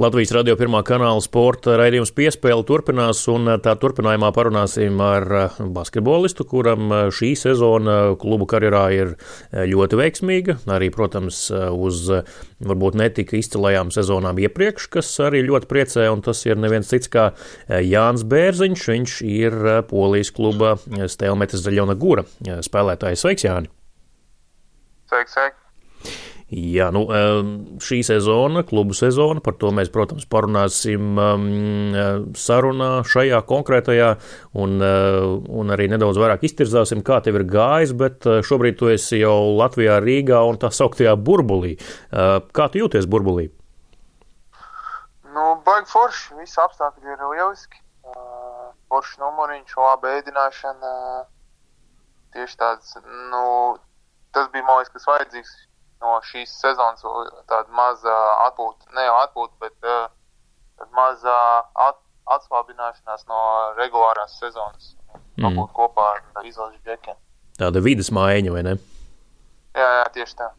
Latvijas 0.00 0.30
radio 0.32 0.54
pirmā 0.56 0.78
kanāla 0.80 1.20
sporta 1.20 1.74
raidījums 1.76 2.14
piespēle 2.16 2.64
turpinās, 2.64 3.18
un 3.28 3.50
tā 3.60 3.74
turpinājumā 3.76 4.30
parunāsim 4.32 4.96
ar 5.04 5.26
eh, 5.36 5.58
basketbolistu, 5.76 6.46
kuram 6.48 6.86
eh, 6.88 7.02
šī 7.12 7.34
sezona 7.36 7.98
klubu 8.22 8.48
karjerā 8.48 8.86
ir 8.96 9.12
eh, 9.12 9.66
ļoti 9.68 10.00
veiksmīga. 10.00 10.56
Arī, 10.72 10.88
protams, 10.94 11.42
uz 11.52 12.00
varbūt 12.64 12.96
netika 12.96 13.36
izcilajām 13.36 13.92
sezonām 13.92 14.40
iepriekš, 14.40 14.88
kas 14.96 15.12
arī 15.20 15.44
ļoti 15.44 15.68
priecē, 15.68 16.08
un 16.08 16.24
tas 16.24 16.40
ir 16.48 16.56
neviens 16.56 16.88
cits 16.88 17.12
kā 17.12 17.34
Jānis 17.68 18.24
Bērziņš. 18.24 18.90
Viņš 18.94 19.22
ir 19.28 19.62
Polijas 19.92 20.32
kluba 20.32 20.78
Stelmetes 21.12 21.60
Zaļona 21.68 22.00
Gura 22.00 22.24
spēlētājs. 22.40 23.20
Sveiks, 23.26 23.50
Jāni! 23.50 23.68
Sveiks, 25.12 25.36
sveiks! 25.36 25.69
Jā, 26.50 26.88
nu, 26.90 27.04
šī 27.78 28.00
sezona, 28.02 28.64
klubu 28.66 28.94
sezona, 28.98 29.38
par 29.44 29.54
to 29.60 29.68
mēs, 29.70 29.86
protams, 29.94 30.24
parunāsim 30.26 31.14
sarunā 32.34 32.88
šajā 33.06 33.38
konkrētajā 33.46 34.08
un, 34.58 34.82
un 34.82 35.70
arī 35.70 35.86
nedaudz 35.92 36.18
vairāk 36.18 36.48
iztirzāsim, 36.48 37.04
kā 37.06 37.20
tev 37.22 37.38
ir 37.38 37.46
gājis, 37.52 37.94
bet 37.94 38.26
šobrīd 38.26 38.80
tu 38.82 38.90
esi 38.90 39.22
jau 39.22 39.36
Latvijā, 39.60 40.00
Rīgā 40.02 40.42
un 40.50 40.58
tā 40.58 40.72
sauktajā 40.74 41.14
burbulī. 41.14 41.76
Kā 42.10 42.68
tu 42.72 42.82
jūties 42.82 43.06
burbulī? 43.06 43.46
Nu, 45.30 45.54
baigi 45.62 45.86
forši, 45.94 46.34
visi 46.42 46.58
apstākļi 46.58 47.14
ir 47.14 47.26
lieliski. 47.30 47.78
Forši 48.90 49.22
numuriņš, 49.22 49.78
laba 49.78 50.18
ēdināšana. 50.18 50.94
Tieši 52.34 52.58
tāds, 52.58 52.96
nu, 53.30 53.42
tas 54.34 54.50
bija, 54.50 54.66
man 54.66 54.82
liekas, 54.82 54.96
kas 54.98 55.06
vajadzīgs 55.06 55.58
no 56.00 56.18
šīs 56.30 56.52
sezonas 56.62 57.04
tāda 57.48 57.68
maza 57.76 58.14
atpūta, 58.46 58.88
ne 58.96 59.06
jau 59.06 59.16
atpūta, 59.24 59.54
bet 59.66 59.88
uh, 59.88 60.06
maza 60.96 61.36
at, 61.88 62.00
atslābināšanās 62.36 63.26
no 63.30 63.42
regulārās 63.78 64.38
sezonas. 64.40 64.94
Mm. 65.40 65.58
Kopā 65.74 66.12
ar 66.36 66.46
izlažu 66.46 66.78
džekiem. 66.84 67.18
Tāda 67.60 67.82
vidas 67.84 68.10
mājiņa, 68.14 68.54
vai 68.54 68.64
ne? 68.66 68.74
Jā, 69.76 69.88
jā, 70.00 70.08
tieši 70.14 70.36
tā. 70.38 70.50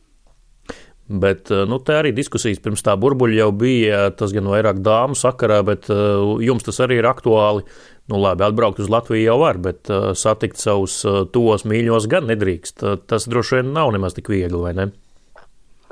Bet 1.12 1.50
nu, 1.68 1.76
tā 1.84 1.98
arī 2.00 2.14
diskusijas 2.16 2.62
pirms 2.64 2.84
tā 2.86 2.94
burbuļa 3.00 3.42
jau 3.42 3.50
bija. 3.56 4.02
Tas 4.16 4.32
gan 4.36 4.48
vairāk 4.48 4.80
dāmu 4.84 5.18
sakarā, 5.20 5.60
bet 5.68 5.90
uh, 5.92 6.38
jums 6.44 6.64
tas 6.64 6.80
arī 6.86 7.02
ir 7.02 7.08
aktuāli. 7.10 7.66
Nu, 8.12 8.20
labi, 8.22 8.46
atbraukt 8.48 8.80
uz 8.84 8.90
Latviju 8.92 9.26
jau 9.26 9.38
var, 9.42 9.60
bet 9.62 9.92
uh, 9.92 10.12
satikt 10.18 10.60
savus 10.62 11.02
uh, 11.08 11.24
tos 11.32 11.66
mīļos 11.68 12.08
gan 12.12 12.30
nedrīkst. 12.32 12.84
Uh, 12.84 12.98
tas 13.12 13.28
droši 13.32 13.60
vien 13.60 13.74
nav 13.76 13.92
nemaz 13.96 14.16
tik 14.18 14.32
viegli, 14.32 14.60
vai 14.60 14.74
ne? 14.78 14.88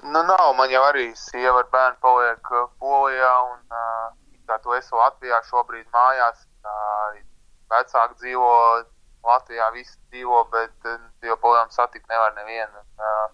Nu, 0.04 0.24
nav. 0.24 0.54
Man 0.58 0.72
jau 0.72 0.84
arī 0.88 1.10
sieva 1.18 1.64
ar 1.64 1.68
bērnu 1.74 1.98
paliek 2.04 2.52
uh, 2.54 2.68
Polijā, 2.80 3.32
un 3.52 3.60
kā 4.50 4.58
tu 4.64 4.74
esi 4.78 4.96
Latvijā 4.96 5.40
šobrīd 5.50 5.90
mājās, 5.94 6.46
vecāki 7.70 8.16
dzīvo 8.22 8.52
Latvijā, 9.28 9.68
visi 9.76 9.98
dzīvo, 10.14 10.44
bet 10.54 10.88
uh, 10.88 11.02
joprojām 11.26 11.72
satikt 11.76 12.08
nevar 12.10 12.36
nevienu. 12.38 12.84
Uh, 12.96 13.26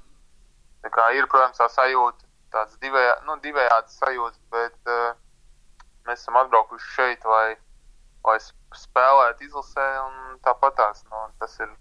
tā 0.85 0.93
kā 0.95 1.11
ir, 1.17 1.27
protams, 1.31 1.59
tā 1.61 1.69
sajūta, 1.69 2.25
tāds 2.55 2.79
divējā, 2.81 3.13
nu, 3.27 3.37
divējāds 3.43 3.99
sajūta, 4.01 4.41
bet 4.55 4.91
mēs 6.07 6.21
esam 6.21 6.37
atbraukuši 6.39 6.91
šeit, 6.95 7.25
lai, 7.27 7.55
lai 8.25 8.37
spēlētu 8.79 9.47
izlasē, 9.47 9.87
un 10.05 10.37
tāpat 10.45 10.77
tās, 10.79 11.01
nu, 11.09 11.23
tas 11.41 11.57
ir, 11.59 11.71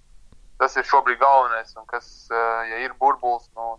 tas 0.58 0.76
ir 0.80 0.88
šobrīd 0.88 1.20
galvenais, 1.20 1.76
un 1.78 1.86
kas, 1.90 2.08
ja 2.32 2.80
ir 2.82 2.96
burbulis, 2.98 3.46
nu, 3.54 3.76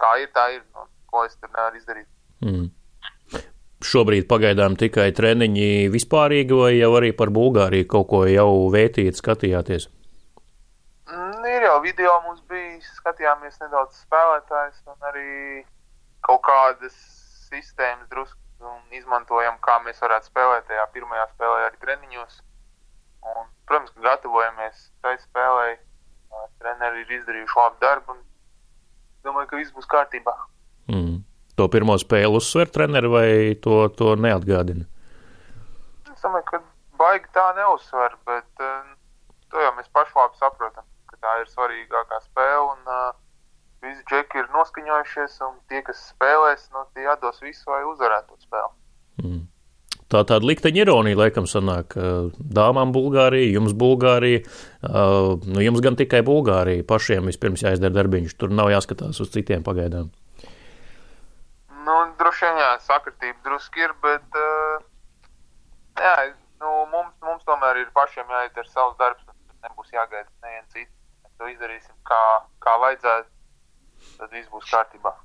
kā 0.00 0.16
ir, 0.22 0.30
tā 0.34 0.48
ir. 0.56 0.62
Nu, 0.74 0.88
ko 1.10 1.24
es 1.26 1.36
tur 1.38 1.50
nevaru 1.52 1.78
izdarīt? 1.78 2.08
Mm. 2.44 2.70
Šobrīd 3.84 4.26
pagaidām 4.30 4.78
tikai 4.80 5.10
treniņi 5.16 5.90
vispārīgi, 5.92 6.56
vai 6.56 6.72
jau 6.78 6.94
arī 6.98 7.12
par 7.16 7.32
Bulgāriju 7.34 7.88
kaut 7.90 8.08
ko 8.10 8.22
jau 8.30 8.48
vētījāt, 8.72 9.18
skatījāties? 9.20 9.90
Mm, 11.10 11.44
ir 11.52 11.66
jau 11.68 11.76
video 11.84 12.14
mums 12.24 12.40
bija, 12.48 12.78
skatījāmies 13.00 13.60
nedaudz 13.60 14.00
spēlētājs 14.06 14.80
un 14.88 15.10
arī 15.10 15.34
kaut 16.24 16.40
kādas 16.48 16.96
sistēmas 17.50 18.08
drusku 18.08 18.40
un 18.64 18.96
izmantojam, 18.96 19.58
kā 19.60 19.76
mēs 19.84 20.00
varētu 20.00 20.30
spēlēt 20.30 20.68
tajā 20.70 20.86
pirmajā 20.94 21.26
spēlē 21.34 21.66
arī 21.68 21.80
treniņos. 21.82 22.40
Un, 23.24 23.48
protams, 23.68 23.92
ka 23.96 24.06
gatavojamies 24.08 24.86
tai 25.04 25.16
spēlē. 25.20 25.74
Treneri 26.60 27.04
ir 27.04 27.12
izdarījuši 27.20 27.58
labu 27.60 27.78
darbu 27.84 28.16
un 28.16 28.22
domāju, 29.26 29.50
ka 29.50 29.60
viss 29.60 29.74
būs 29.74 29.88
kārtībā. 29.90 30.34
Mm. 30.92 31.22
To 31.58 31.68
pirmo 31.70 31.96
spēli 32.00 32.34
uzsver 32.34 32.70
treneri 32.74 33.10
vai 33.10 33.28
to, 33.62 33.84
to 33.98 34.14
neatgādina? 34.18 34.86
Es 36.12 36.24
domāju, 36.24 36.46
ka 36.50 36.62
baigi 37.00 37.30
tā 37.36 37.50
neuzsver, 37.58 38.16
bet 38.28 38.64
uh, 38.64 38.80
to 39.52 39.62
jau 39.62 39.74
mēs 39.78 39.90
paši 39.94 40.18
labi 40.18 40.40
saprotam, 40.40 40.86
ka 41.10 41.20
tā 41.22 41.36
ir 41.42 41.52
svarīgākā 41.52 42.20
spēle. 42.26 42.72
Un, 42.74 42.88
uh, 42.90 43.12
Visi 43.84 44.00
džeki 44.08 44.38
ir 44.40 44.46
noskaņojušies, 44.54 45.34
un 45.44 45.56
tie, 45.68 45.82
kas 45.84 45.98
spēlēs, 46.08 46.70
nu, 46.72 46.86
tie 46.96 47.04
atdos 47.10 47.42
visu, 47.44 47.66
lai 47.68 47.82
uzvarētu 47.84 48.32
to 48.32 48.46
spēli. 48.46 48.72
Mm. 49.20 49.42
Tā 50.12 50.20
tāda 50.28 50.44
likteņa 50.44 50.82
ironija, 50.82 51.16
laikam, 51.16 51.46
sanāk, 51.48 51.94
dāmām 52.36 52.92
Bulgārija, 52.92 53.54
jums 53.56 53.72
Bulgārija, 53.80 54.42
nu, 54.84 55.62
jums 55.64 55.80
gan 55.84 55.96
tikai 55.96 56.20
Bulgārija, 56.26 56.84
pašiem 56.86 57.30
vispirms 57.30 57.64
jāizdara 57.64 57.96
darbiņš, 57.96 58.36
tur 58.36 58.52
nav 58.52 58.68
jāskatās 58.74 59.22
uz 59.24 59.32
citiem 59.32 59.64
pagaidām. 59.64 60.12
Nu, 61.84 61.96
droši 62.20 62.46
vien, 62.46 62.60
jā, 62.60 62.70
sakritība 62.84 63.48
druski 63.48 63.84
ir, 63.84 63.96
bet, 64.04 64.38
jā, 66.00 66.14
nu, 66.60 66.76
mums, 66.92 67.16
mums 67.24 67.48
tomēr 67.48 67.82
ir 67.82 67.90
pašiem 67.96 68.28
jāizdara 68.36 68.70
savs 68.70 68.96
darbs, 69.00 69.24
nebūs 69.64 69.92
jāgaida 69.92 70.28
neviens 70.44 70.68
cits. 70.72 70.92
Mēs 71.24 71.38
to 71.40 71.50
izdarīsim 71.52 71.96
kā, 72.08 72.24
kā 72.64 72.76
vajadzētu, 72.84 73.30
tad 74.20 74.36
viss 74.36 74.52
būs 74.52 74.68
kārtībā. 74.68 75.16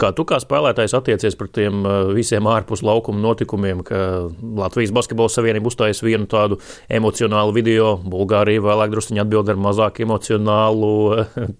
Kā 0.00 0.08
tu 0.16 0.24
kā 0.24 0.38
spēlētājs 0.40 0.94
attiecies 0.96 1.34
pret 1.36 1.52
tiem 1.58 1.82
uh, 1.84 2.10
visiem 2.16 2.46
ārpus 2.48 2.80
laukuma 2.86 3.20
notikumiem, 3.20 3.82
ka 3.84 3.98
Latvijas 4.40 4.94
Basketbola 4.96 5.32
Savienība 5.32 5.68
uzstājas 5.68 6.00
vienu 6.00 6.24
tādu 6.30 6.56
emocionālu 6.88 7.52
video, 7.52 7.90
Bulgārija 8.00 8.62
vēlāk 8.64 8.94
druskuņi 8.94 9.20
atbild 9.20 9.52
ar 9.52 9.60
mazāk 9.60 10.00
emocionālu, 10.06 10.92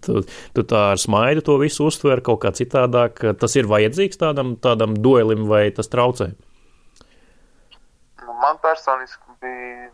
tu, 0.06 0.24
tu 0.56 0.64
tā 0.72 0.86
ar 0.94 1.02
smaidu 1.02 1.44
to 1.44 1.58
visu 1.60 1.90
uztver 1.90 2.24
kaut 2.24 2.40
kā 2.46 2.54
citādāk. 2.56 3.20
Tas 3.42 3.58
ir 3.60 3.68
vajadzīgs 3.68 4.22
tādam, 4.22 4.54
tādam 4.56 4.96
duelim 4.96 5.44
vai 5.50 5.66
tas 5.76 5.92
traucē? 5.92 6.32
Nu, 8.24 8.32
man 8.40 8.56
personiski 8.64 9.36
bija, 9.44 9.90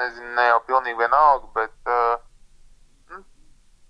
nezinu, 0.00 0.32
ne 0.40 0.48
jau 0.48 0.60
pilnīgi 0.70 1.02
vienalga, 1.04 1.50
bet 1.60 1.92
uh, 1.92 2.21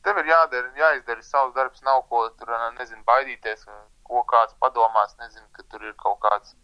tev 0.06 0.18
ir 0.22 0.28
jādara, 0.30 0.70
jāizdara 0.78 1.22
savs 1.26 1.54
darbs, 1.56 1.82
nav 1.86 2.02
ko 2.10 2.24
tur, 2.38 2.52
nezinu, 2.78 3.02
baidīties, 3.08 3.66
ko 4.08 4.22
kāds 4.32 4.56
padomās, 4.62 5.14
nezinu, 5.20 5.46
ka 5.56 5.64
tur 5.70 5.84
ir 5.86 5.94
kaut 6.02 6.18
kāds, 6.24 6.54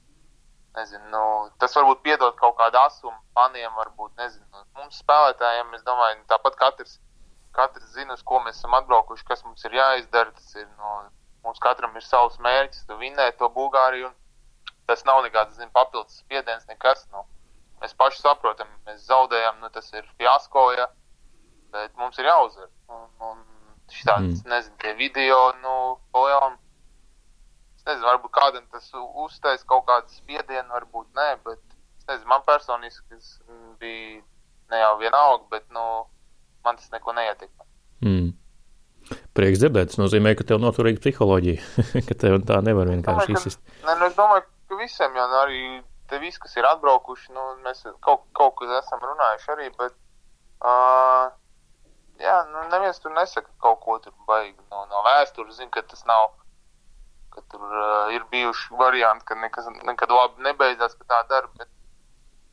nezinu, 0.78 1.04
nu, 1.12 1.22
tas 1.62 1.76
varbūt 1.78 2.02
piedod 2.06 2.36
kaut 2.40 2.56
kādu 2.58 2.80
asumu 2.82 3.18
paniem, 3.38 3.70
varbūt, 3.78 4.14
nezinu, 4.20 4.64
mums 4.78 5.00
spēlētājiem, 5.02 5.72
es 5.78 5.86
domāju, 5.86 6.20
tāpat 6.32 6.58
katrs, 6.60 6.98
katrs 7.56 7.94
zina, 7.94 8.18
uz 8.18 8.22
ko 8.26 8.42
mēs 8.44 8.58
esam 8.60 8.76
atbraukuši, 8.78 9.26
kas 9.30 9.44
mums 9.46 9.64
ir 9.66 9.78
jāizdara, 9.78 10.34
tas 10.34 10.54
ir, 10.58 10.68
nu, 10.78 10.94
mums 11.46 11.62
katram 11.62 11.96
ir 11.96 12.06
savs 12.06 12.38
mērķis, 12.44 12.86
tu 12.90 12.98
vinnēt 13.00 13.38
to 13.38 13.50
Bulgāriju, 13.54 14.12
tas 14.90 15.04
nav 15.08 15.22
nekāds, 15.26 15.58
zinu, 15.58 15.70
papildus 15.74 16.22
spiediens, 16.24 16.66
nekas, 16.70 17.06
nu, 17.14 17.24
mēs 17.82 17.94
paši 17.98 18.22
saprotam, 18.22 18.70
mēs 18.88 19.06
zaudējam, 19.06 19.60
nu, 19.62 19.70
tas 19.74 19.90
ir 19.94 20.06
fiasko, 20.18 20.70
ja, 20.78 20.88
bet 21.72 21.94
mums 22.00 22.18
ir 22.18 22.28
jāuzvar. 22.28 22.70
Un, 22.88 23.08
un 23.98 24.06
šāds, 24.06 24.42
mm. 24.42 24.50
nezinu, 24.52 24.76
tie 24.82 24.94
video, 24.98 25.38
nu, 25.62 25.74
palielam, 26.14 26.58
es 27.78 27.86
nezinu, 27.86 28.06
varbūt 28.06 28.34
kādam 28.34 28.66
tas 28.72 28.90
uztais 29.24 29.64
kaut 29.68 29.86
kādu 29.88 30.12
spiedienu, 30.12 30.68
varbūt 30.74 31.08
nē, 31.18 31.30
bet, 31.46 31.62
es 32.00 32.10
nezinu, 32.10 32.30
man 32.30 32.44
personiski 32.46 33.20
bija 33.80 34.20
ne 34.70 34.82
jau 34.82 34.92
vienalga, 35.00 35.44
bet, 35.50 35.66
nu, 35.74 35.86
man 36.66 36.78
tas 36.78 36.92
neko 36.94 37.16
neietekmē. 37.16 37.68
Mm. 38.06 38.30
Prieks 39.36 39.62
dzirdēt, 39.62 39.92
tas 39.92 40.00
nozīmē, 40.00 40.34
ka 40.36 40.44
tev 40.46 40.60
noturīga 40.60 41.00
psiholoģija, 41.02 41.84
ka 42.08 42.16
tev 42.18 42.40
tā 42.48 42.60
nevar 42.64 42.90
vienkārši 42.92 43.34
izsist. 43.34 43.62
Nē, 43.86 43.94
nu, 43.94 44.10
es 44.10 44.18
domāju, 44.18 44.44
ka 44.68 44.80
visiem 44.82 45.16
jau 45.16 45.28
arī 45.42 45.62
te 46.08 46.20
viss, 46.22 46.40
kas 46.40 46.56
ir 46.56 46.68
atbraukuši, 46.68 47.32
nu, 47.36 47.44
mēs 47.64 47.84
kaut, 48.04 48.26
kaut 48.36 48.56
kas 48.60 48.78
esam 48.82 49.00
runājuši 49.04 49.52
arī, 49.54 49.68
bet 49.80 49.94
uh, 50.64 51.28
jā, 52.22 52.36
nu, 52.52 52.64
neviens 52.72 53.00
tur 53.02 53.14
nesaka 53.14 53.50
kaut 53.62 53.80
ko 53.84 53.98
tur 54.02 54.14
baigi 54.28 54.58
no, 54.70 54.84
no 54.90 55.02
vēstures. 55.06 55.58
Zinu, 55.58 55.70
ka 55.74 55.82
tas 55.86 56.04
nav, 56.08 56.30
ka 57.34 57.42
tur 57.52 57.64
uh, 57.64 58.14
ir 58.14 58.26
bijuši 58.32 58.78
varianti, 58.80 59.26
ka 59.28 59.38
nekas 59.38 59.68
nekad 59.86 60.12
labi 60.14 60.46
nebeidzās, 60.46 60.96
ka 60.98 61.08
tā 61.12 61.20
dara. 61.32 61.50
Bet 61.58 61.70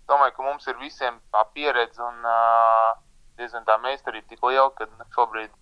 domāju, 0.09 0.35
ka 0.37 0.47
mums 0.47 0.67
ir 0.71 0.79
visiem 0.81 1.19
tā 1.33 1.45
pieredze 1.53 2.03
un 2.03 2.29
uh, 2.29 2.91
diezgan 3.39 3.65
tā 3.67 3.77
meistarība 3.83 4.29
tik 4.31 4.45
liela, 4.45 4.69
ka 4.77 4.87
nu, 4.89 5.09
šobrīd 5.15 5.53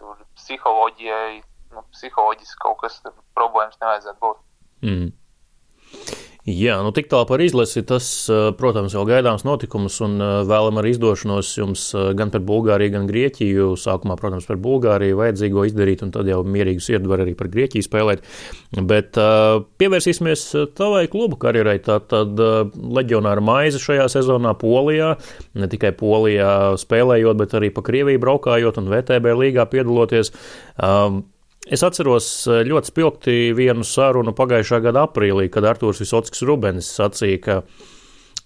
tur 0.00 0.20
psiholoģijai, 0.36 1.42
nu, 1.72 1.84
psiholoģiski 1.94 2.62
kaut 2.64 2.80
kas 2.84 3.00
problēmas 3.36 3.78
nevajadzētu 3.80 4.22
būt. 4.24 4.42
Mm. 4.84 5.12
Jā, 6.46 6.76
nu 6.78 6.92
tik 6.94 7.08
tālu 7.10 7.26
par 7.26 7.42
izlasi. 7.42 7.82
Tas, 7.82 8.06
protams, 8.54 8.92
jau 8.94 9.00
gaidāms 9.08 9.42
notikums 9.42 9.96
un 10.06 10.20
vēlam 10.46 10.78
arī 10.78 10.92
izdošanos 10.94 11.48
jums 11.56 11.82
gan 12.14 12.30
par 12.30 12.44
Bulgāriju, 12.46 12.92
gan 12.94 13.08
Grieķiju. 13.10 13.72
Sākumā, 13.82 14.14
protams, 14.20 14.46
par 14.46 14.60
Bulgāriju 14.62 15.18
vajadzīgo 15.18 15.64
izdarīt, 15.66 16.06
un 16.06 16.14
tad 16.14 16.30
jau 16.30 16.44
mierīgu 16.46 16.84
sirdi 16.86 17.10
var 17.10 17.24
arī 17.24 17.34
par 17.34 17.50
Grieķiju 17.50 17.88
spēlēt. 17.88 18.22
Bet 18.78 19.18
pievērsīsimies 19.82 20.46
tavai 20.78 21.08
klubu 21.10 21.34
karjerai. 21.42 21.80
Tātad 21.82 22.38
leģionāra 22.38 23.42
maize 23.42 23.82
šajā 23.82 24.06
sezonā 24.14 24.54
Polijā, 24.62 25.16
ne 25.58 25.66
tikai 25.72 25.96
Polijā 25.98 26.76
spēlējot, 26.78 27.42
bet 27.42 27.58
arī 27.58 27.74
pa 27.74 27.82
Krieviju 27.90 28.22
braukājot 28.22 28.78
un 28.78 28.94
VTB 28.94 29.34
līgā 29.42 29.66
piedaloties. 29.74 30.30
Es 31.66 31.82
atceros 31.82 32.28
eh, 32.46 32.62
ļoti 32.66 32.92
spilgti 32.92 33.36
vienu 33.58 33.82
sarunu 33.86 34.30
pagājušā 34.38 34.78
gada 34.84 35.02
aprīlī, 35.08 35.48
kad 35.50 35.66
Artūrs 35.66 35.98
Visotskis 35.98 36.46
Rubens 36.46 36.86
sacīja, 36.94 37.40
ka 37.42 37.56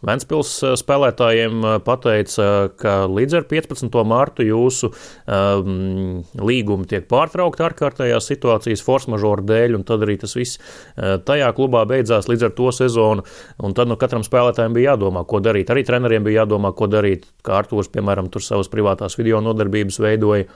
Ventspils 0.09 0.55
eh, 0.65 0.73
spēlētājiem 0.81 1.59
eh, 1.61 1.75
pateica, 1.85 2.49
ka 2.81 2.95
līdz 3.13 3.37
ar 3.43 3.47
15. 3.53 4.01
mārtu 4.09 4.49
jūsu 4.49 4.89
um, 4.89 6.25
līgumi 6.49 6.89
tiek 6.89 7.05
pārtraukti 7.13 7.69
ārkārtējās 7.69 8.33
situācijas 8.33 8.87
force 8.89 9.13
majeure 9.13 9.45
dēļ, 9.53 9.77
un 9.77 9.85
tad 9.85 10.09
arī 10.09 10.17
tas 10.25 10.39
viss 10.41 10.57
tajā 10.97 11.53
klubā 11.61 11.85
beidzās 11.93 12.31
līdz 12.33 12.49
ar 12.49 12.57
to 12.57 12.73
sezonu, 12.73 13.29
un 13.61 13.77
tad 13.77 13.93
nu 13.93 14.01
katram 14.01 14.25
spēlētājiem 14.25 14.81
bija 14.81 14.95
jādomā, 14.95 15.29
ko 15.29 15.45
darīt. 15.45 15.69
Arī 15.69 15.85
treneriem 15.85 16.25
bija 16.25 16.47
jādomā, 16.47 16.73
ko 16.73 16.89
darīt, 16.89 17.29
kā 17.45 17.61
Artūrs, 17.61 17.93
piemēram, 17.93 18.33
tur 18.33 18.49
savas 18.49 18.73
privātās 18.73 19.21
video 19.21 19.45
nodarbības 19.45 20.01
veidoja. 20.01 20.49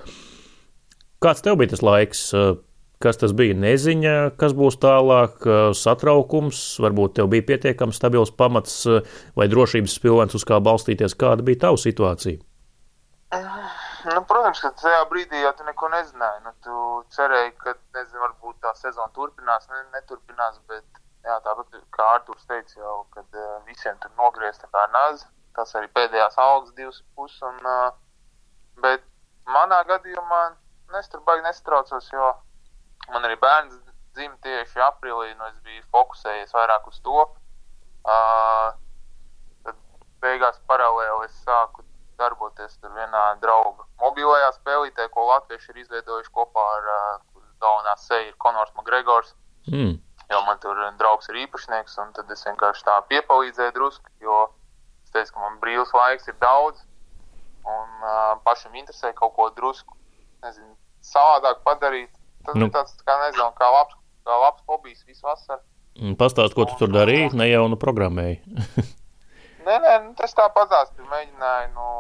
Kāds 1.22 1.44
tev 1.44 1.60
bija 1.60 1.74
tas 1.74 1.84
laiks? 1.84 2.22
Kas 3.02 3.18
tas 3.20 3.34
bija? 3.36 3.56
Neziņa, 3.58 4.14
kas 4.40 4.54
būs 4.56 4.78
tālāk, 4.80 5.44
satraukums, 5.76 6.60
varbūt 6.80 7.18
tev 7.18 7.28
bija 7.32 7.44
pietiekami 7.50 7.92
stabils 7.92 8.32
pamats 8.32 8.84
vai 9.36 9.48
drošības 9.52 9.98
pilvens, 10.00 10.36
uz 10.38 10.46
kā 10.48 10.60
balstīties. 10.64 11.16
Kāda 11.20 11.44
bija 11.44 11.66
tava 11.66 11.80
situācija? 11.80 12.40
Nu, 14.04 14.20
protams, 14.28 14.60
ka 14.60 14.70
tajā 14.76 15.04
brīdī 15.08 15.40
jau 15.40 15.52
tu 15.56 15.64
neko 15.64 15.88
nezināji. 15.92 16.42
Nu, 16.44 16.52
tu 16.64 16.74
cerēji, 17.16 17.54
ka 17.62 17.72
nezinu, 17.96 18.20
varbūt 18.20 18.58
tā 18.64 18.74
sezona 18.76 19.08
turpinās, 19.16 19.64
ne, 19.70 19.80
neturpinās. 19.94 20.58
Bet 20.68 20.84
jā, 21.24 21.38
tāpat 21.46 21.78
kā 21.96 22.08
Arthurs 22.18 22.44
teica, 22.50 22.76
jau, 22.82 22.98
kad 23.16 23.38
uh, 23.40 23.54
visiem 23.68 23.96
tur 24.02 24.12
nogriezt 24.20 24.66
kā 24.68 24.84
nāzi. 24.92 25.24
Tas 25.56 25.72
arī 25.78 25.88
pēdējās 25.96 26.36
algas 26.42 26.74
divas 26.76 27.00
puses. 27.16 27.40
Uh, 27.64 27.96
bet 28.84 29.06
manā 29.56 29.80
gadījumā 29.88 30.42
es 31.00 31.08
tur 31.12 31.22
baigi 31.26 31.44
nestraucos, 31.46 32.10
jo 32.12 32.32
man 33.12 33.24
arī 33.26 33.36
bērns 33.40 33.76
dzimta 34.14 34.46
tieši 34.46 34.82
aprīlī, 34.84 35.32
nu, 35.38 35.48
es 35.50 35.58
biju 35.66 35.82
fokusējies 35.94 36.54
vairāk 36.54 36.86
uz 36.90 37.00
to. 37.04 37.24
Uh, 38.04 38.70
tad 39.64 39.80
beigās 40.22 40.60
paralēli 40.68 41.26
es 41.26 41.36
sāku 41.46 41.84
darboties 42.20 42.76
tur 42.78 42.92
vienā 42.94 43.22
drauga 43.42 43.86
mobilajā 44.02 44.52
spēlītē, 44.58 45.08
ko 45.14 45.26
latvieši 45.30 45.72
ir 45.72 45.80
izveidojuši 45.84 46.32
kopā 46.34 46.64
ar 46.76 46.90
uh, 46.94 47.42
galvenā 47.64 47.94
seju 47.98 48.30
ir 48.30 48.36
Konors 48.44 48.72
Makgregors. 48.76 49.34
Mm. 49.70 49.96
Jo 50.30 50.40
man 50.46 50.60
tur 50.60 50.78
draugs 51.00 51.28
ir 51.32 51.40
īpašnieks, 51.44 51.96
un 52.00 52.12
tad 52.16 52.30
es 52.32 52.44
vienkārši 52.46 52.86
tā 52.86 52.94
piepalīdzēju 53.10 53.74
drusku, 53.76 54.12
jo 54.24 54.38
es 55.04 55.12
teicu, 55.12 55.34
ka 55.34 55.42
man 55.42 55.58
brīvs 55.60 55.92
laiks 55.96 56.30
ir 56.30 56.36
daudz, 56.40 56.80
un 57.64 58.04
uh, 58.04 58.32
pašam 58.46 58.76
interesē 58.76 59.12
kaut 59.16 59.34
ko 59.36 59.50
drusku, 59.56 59.96
nezinu, 60.44 60.74
savādāk 61.04 61.62
padarīt. 61.66 62.12
Tas 62.44 62.58
nu. 62.58 62.68
ir 62.68 62.74
tāds, 62.74 62.96
kā 63.06 63.16
nezinu, 63.24 63.48
kā 63.58 63.70
labs, 63.72 63.96
kā 64.28 64.36
labs 64.42 64.64
hobijs 64.68 65.04
visu 65.08 65.24
vasaru. 65.26 65.62
Pastāst, 66.18 66.56
ko 66.56 66.66
tu 66.68 66.76
tur 66.80 66.90
darīji, 66.92 67.32
ne 67.38 67.46
jau 67.48 67.64
nu 67.70 67.78
programmēji. 67.80 68.40
nē, 69.66 69.76
nē, 69.84 69.92
nu, 70.04 70.14
tas 70.18 70.34
tāpatās, 70.36 70.90
tur 70.96 71.06
mēģināju, 71.10 71.68
nu, 71.76 71.90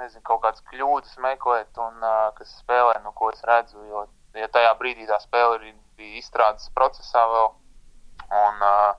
nezinu, 0.00 0.24
kaut 0.26 0.42
kādas 0.46 0.64
kļūdas 0.70 1.18
meklēt, 1.22 1.70
un 1.82 2.00
uh, 2.00 2.30
kas 2.38 2.54
spēlē, 2.62 2.96
nu, 3.04 3.12
ko 3.18 3.30
es 3.34 3.44
redzu, 3.46 3.82
jo, 3.90 4.06
ja 4.38 4.48
tajā 4.54 4.72
brīdī 4.80 5.06
tā 5.10 5.20
spēle 5.22 5.74
bija 5.98 6.22
izstrādes 6.22 6.70
procesā 6.74 7.26
vēl, 7.34 7.52
un 8.40 8.64
uh, 8.64 8.96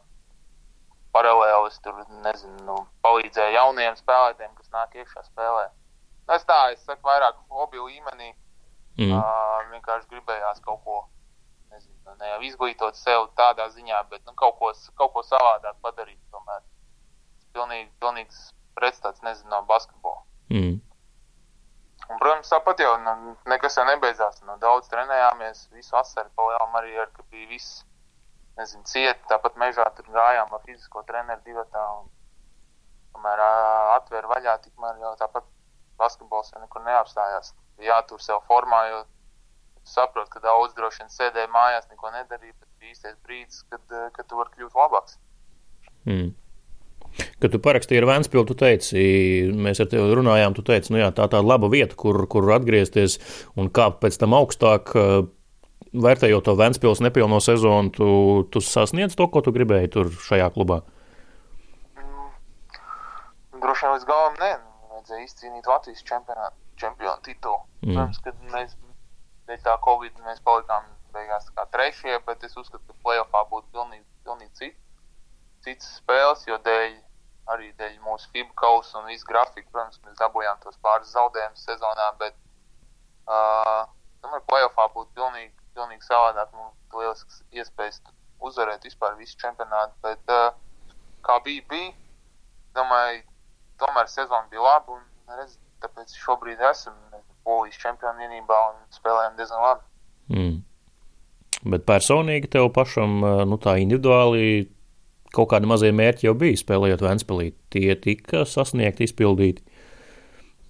paralēli 1.16 1.72
es 1.72 1.80
tur, 1.84 1.98
nezinu, 2.26 2.60
nu, 2.68 2.78
palīdzēju 3.06 3.58
jauniem 3.58 3.98
spēlētājiem, 4.00 4.54
kas 4.60 4.72
nāk 4.76 4.96
iekšā 5.02 5.26
spēlē. 5.26 5.66
Nu, 6.28 6.36
es 6.38 6.46
tā, 6.46 6.60
es 6.76 6.86
saku, 6.86 7.02
vairāk 7.10 7.40
hobiju 7.50 7.90
līmenī, 7.90 8.34
Mm. 9.00 9.16
Uh, 9.16 9.70
vienkārši 9.72 10.10
gribējās 10.12 10.60
kaut 10.66 10.82
ko, 10.84 10.98
nezinu, 11.72 12.16
ne 12.20 12.32
jau 12.34 12.40
izglītot 12.50 12.98
sev 13.00 13.30
tādā 13.40 13.70
ziņā, 13.72 14.02
bet 14.12 14.26
nu, 14.28 14.34
kaut, 14.40 14.58
ko, 14.60 14.74
kaut 15.00 15.14
ko 15.16 15.24
savādāk 15.24 15.78
padarīt. 15.86 16.20
Tomēr 16.34 16.60
tas 16.60 17.48
pilnīgi, 17.56 17.88
pilnīgs 18.04 18.42
pretstats, 18.76 19.24
nezinu, 19.24 19.54
no 19.54 19.62
basketbola. 19.70 20.26
Mm. 20.52 20.80
Un, 22.10 22.18
protams, 22.18 22.50
tāpat 22.52 22.84
jau 22.84 22.92
nu, 23.06 23.36
nekas 23.48 23.78
jau 23.80 23.86
nebeidzās. 23.88 24.42
Nu, 24.44 24.58
daudz 24.60 24.92
trenējāmies, 24.92 25.68
visu 25.78 25.96
vasaru 25.96 26.34
palielam 26.36 26.76
arī, 26.82 26.98
ar, 27.00 27.12
ka 27.16 27.24
bija 27.32 27.48
viss, 27.54 27.84
nezinu, 28.60 28.84
ciet, 28.90 29.24
tāpat 29.32 29.56
mežā 29.62 29.88
tur 29.96 30.12
gājām 30.12 30.52
ar 30.52 30.66
fizisko 30.66 31.06
treneru 31.08 31.46
divatā. 31.48 31.86
Un, 32.02 32.12
kamēr 33.16 33.42
atver 33.96 34.28
vaļā, 34.32 34.60
tikmēr 34.66 35.00
jau 35.06 35.16
tāpat 35.24 35.48
basketbols 36.00 36.52
jau 36.54 36.62
nekur 36.64 36.84
neapstājās 36.84 37.54
jātur 37.84 38.22
sev 38.24 38.44
formā, 38.48 38.82
jo 38.92 39.00
saprotu, 39.90 40.30
ka 40.34 40.44
daudz 40.44 40.76
droši 40.78 41.04
vien 41.04 41.14
sēdēja 41.14 41.50
mājās, 41.54 41.88
neko 41.90 42.12
nedarīja, 42.14 42.54
bet 42.60 42.70
bija 42.82 42.94
īstais 42.94 43.18
brīdis, 43.26 43.64
kad, 43.72 43.82
eh, 43.92 44.10
kad 44.16 44.28
tu 44.28 44.40
vari 44.40 44.54
kļūt 44.58 44.78
labāks. 44.78 45.18
Mm. 46.06 46.30
Kad 47.42 47.52
tu 47.52 47.60
parakstīji 47.60 48.04
ar 48.04 48.06
Vēnspilsnu, 48.06 48.48
tu 48.52 48.56
teici, 48.60 49.02
mēs 49.50 49.82
ar 49.82 49.90
tevi 49.90 50.14
runājām, 50.20 50.54
tu 50.56 50.62
teici, 50.62 50.94
nu 50.94 51.02
jā, 51.02 51.10
tā 51.16 51.26
tā 51.32 51.42
laba 51.42 51.68
vieta, 51.72 51.98
kur, 51.98 52.22
kur 52.30 52.52
atgriezties 52.54 53.18
un 53.58 53.72
kāpt 53.74 54.00
pēc 54.04 54.20
tam 54.22 54.38
augstāk. 54.38 54.94
Eh, 54.96 55.28
vērtējot 55.90 56.46
to 56.46 56.54
Vēnspilsnu 56.54 57.08
nepilno 57.08 57.40
sezonu, 57.42 57.90
tu, 57.90 58.10
tu 58.54 58.62
sasniedz 58.62 59.18
to, 59.18 59.26
ko 59.28 59.42
tu 59.42 59.52
gribēji 59.56 59.90
tur 59.96 60.12
šajā 60.14 60.52
klubā? 60.54 60.84
Mm, 61.98 62.30
droši 63.64 63.88
vien 63.88 63.96
līdz 63.96 64.06
galam 64.12 64.38
nē, 64.38 64.52
vajadzēja 64.94 65.26
izcīnīt 65.26 65.72
Latvijas 65.72 66.06
čempionātu 66.06 66.69
čempionu 66.82 67.22
titulu. 67.26 67.60
Mm. 67.82 67.94
Protams, 67.94 68.22
kad 68.26 68.48
mēs 68.54 68.78
dēļ 69.50 69.62
tā 69.66 69.76
Covid 69.86 70.18
mēs 70.26 70.42
palikām 70.46 70.88
beigās 71.14 71.50
kā 71.56 71.66
trešie, 71.74 72.20
bet 72.28 72.44
es 72.46 72.58
uzskatu, 72.58 72.84
ka 72.88 73.06
playoffā 73.06 73.44
būtu 73.52 73.72
pilnīgi, 73.74 74.06
pilnīgi 74.28 74.52
cit, 74.60 74.76
cits 75.66 75.96
spēles, 76.00 76.46
jo 76.48 76.60
dēļ 76.66 77.00
arī 77.50 77.72
dēļ 77.80 77.96
mūsu 78.06 78.30
FIBA 78.34 78.54
kausa 78.62 79.00
un 79.00 79.10
visu 79.10 79.26
grafiku, 79.30 79.72
protams, 79.74 80.02
mēs 80.06 80.20
dabūjām 80.22 80.60
tos 80.64 80.78
pāris 80.86 81.14
zaudējumus 81.16 81.66
sezonā, 81.66 82.10
bet 82.22 82.36
uh, 83.26 83.88
domāju, 84.22 84.46
playoffā 84.52 84.86
būtu 84.94 85.16
pilnīgi, 85.18 85.54
pilnīgi 85.78 86.06
savādāk. 86.06 86.52
Mums 86.54 87.00
lielisks 87.00 87.42
iespējas 87.58 88.02
uzvarēt 88.46 88.86
vispār 88.86 89.18
visu 89.18 89.38
čempionātu, 89.42 89.98
bet 90.06 90.36
uh, 90.36 90.52
kā 91.26 91.40
bija, 91.46 91.66
bija, 91.72 91.96
domāju, 92.78 93.26
tomēr 93.82 94.12
sezona 94.12 94.46
bija 94.54 94.68
laba 94.68 95.00
un 95.00 95.40
redz, 95.40 95.58
tāpēc 95.84 96.16
šobrīd 96.20 96.62
esam 96.72 96.98
Polijas 97.48 97.80
čempionu 97.82 98.22
vienībā 98.22 98.58
un 98.72 98.82
spēlējam 98.94 99.38
diezgan 99.38 99.64
labi. 99.64 99.86
Mm. 100.30 100.58
Bet 101.74 101.86
personīgi 101.88 102.52
tev 102.54 102.70
pašam, 102.76 103.20
nu 103.50 103.58
tā 103.60 103.76
individuāli, 103.82 104.70
kaut 105.36 105.50
kādi 105.52 105.70
mazie 105.70 105.92
mērķi 105.96 106.28
jau 106.28 106.36
bija 106.38 106.60
spēlējot 106.62 107.04
Ventspēlī. 107.04 107.50
Tie 107.74 107.96
tika 108.02 108.46
sasniegti, 108.48 109.10
izpildīti. 109.10 109.66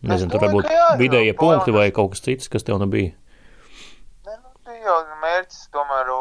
Nezinu, 0.10 0.32
tur 0.32 0.46
varbūt 0.46 0.70
vidējie 1.01 1.36
punkti 1.38 1.75
vai 1.75 1.89
kaut 1.96 2.13
kas 2.13 2.24
cits, 2.24 2.51
kas 2.51 2.63
tev 2.68 2.80
nebija. 2.80 3.12
Ne, 4.28 4.36
nu, 4.38 4.54
bija 4.68 4.86
jau 4.88 5.00
mērķis 5.25 5.66
tomēr, 5.75 6.12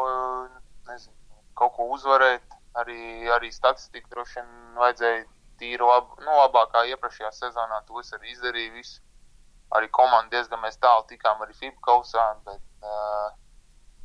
nezinu, 0.91 1.15
kaut 1.59 1.77
ko 1.77 1.87
uzvarēt. 1.95 2.43
Arī, 2.79 3.25
arī 3.33 3.49
statistika 3.51 4.11
droši 4.13 4.37
vien 4.37 4.49
vajadzēja 4.77 5.23
tīri 5.59 5.85
lab, 5.85 6.15
nu, 6.23 6.31
labākā 6.43 6.85
iepriekšējā 6.93 7.31
sezonā. 7.35 7.83
To 7.87 8.01
es 8.01 8.11
arī 8.17 8.33
izdarīju. 8.33 8.73
Visu. 8.79 9.01
Arī 9.77 9.89
komanda 9.93 10.33
diezgan 10.33 10.63
mēs 10.63 10.79
tālu 10.81 11.05
tikām 11.11 11.43
arī 11.45 11.53
FIBA 11.53 11.77
kausā, 11.85 12.23
bet 12.47 12.61
uh, 12.81 13.27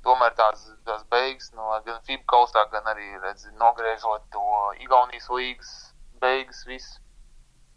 tomēr 0.05 0.35
tās, 0.37 0.67
tās 0.85 1.07
beigas, 1.13 1.49
no, 1.57 1.71
gan 1.87 2.03
FIBA 2.05 2.27
kausā, 2.35 2.67
gan 2.73 2.91
arī 2.93 3.07
redz, 3.23 3.47
nogriežot 3.61 4.27
to 4.35 4.45
Igaunijas 4.85 5.31
līgas 5.33 5.73
beigas, 6.21 6.65
viss 6.69 6.99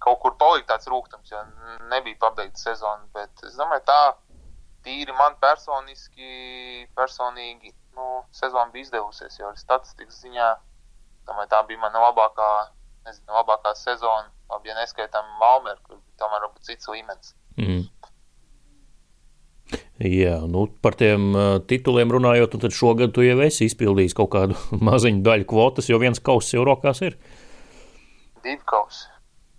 kaut 0.03 0.19
kur 0.21 0.35
palika 0.37 0.73
tāds 0.73 0.89
rūkums, 0.91 1.31
jo 1.31 1.41
nebija 1.91 2.19
pabeigta 2.21 2.59
sezona. 2.59 3.07
Bet 3.15 3.45
es 3.47 3.55
domāju, 3.57 3.85
tā 3.87 4.01
tīri 4.85 5.15
man 5.17 5.37
personiski, 5.41 6.87
personīgi, 6.97 7.73
nu, 7.97 8.21
sezona 8.35 8.69
bija 8.73 8.87
izdevusies, 8.87 9.39
jo 9.39 9.51
statistikas 9.57 10.21
ziņā 10.25 10.49
domāju, 11.27 11.51
tā 11.53 11.63
bija 11.69 11.81
mana 11.81 12.03
labākā 12.07 12.51
nezinu, 13.07 13.33
labākā 13.33 13.73
sezona, 13.79 14.27
labi, 14.51 14.71
ja 14.71 14.77
neskaitām 14.77 15.27
Malmeru, 15.41 15.79
kur 15.87 16.01
tomēr 16.21 16.45
varbūt 16.45 16.69
cits 16.69 16.91
līmenis. 16.91 17.33
Mm. 17.57 17.85
Jā, 19.97 20.37
nu, 20.47 20.67
par 20.83 20.95
tiem 20.95 21.31
uh, 21.33 21.57
tituliem 21.67 22.11
runājot, 22.13 22.55
tad 22.61 22.75
šogad 22.75 23.11
tu 23.15 23.25
jau 23.25 23.39
esi 23.43 23.65
izpildījis 23.67 24.15
kaut 24.17 24.31
kādu 24.35 24.57
maziņu 24.89 25.23
daļu 25.25 25.47
kvotas, 25.49 25.89
jo 25.91 25.99
viens 26.01 26.21
kauss 26.23 26.53
jau 26.53 26.63
rokās 26.67 27.01
ir. 27.03 27.17
Divi 28.45 28.61
kausi. 28.69 29.07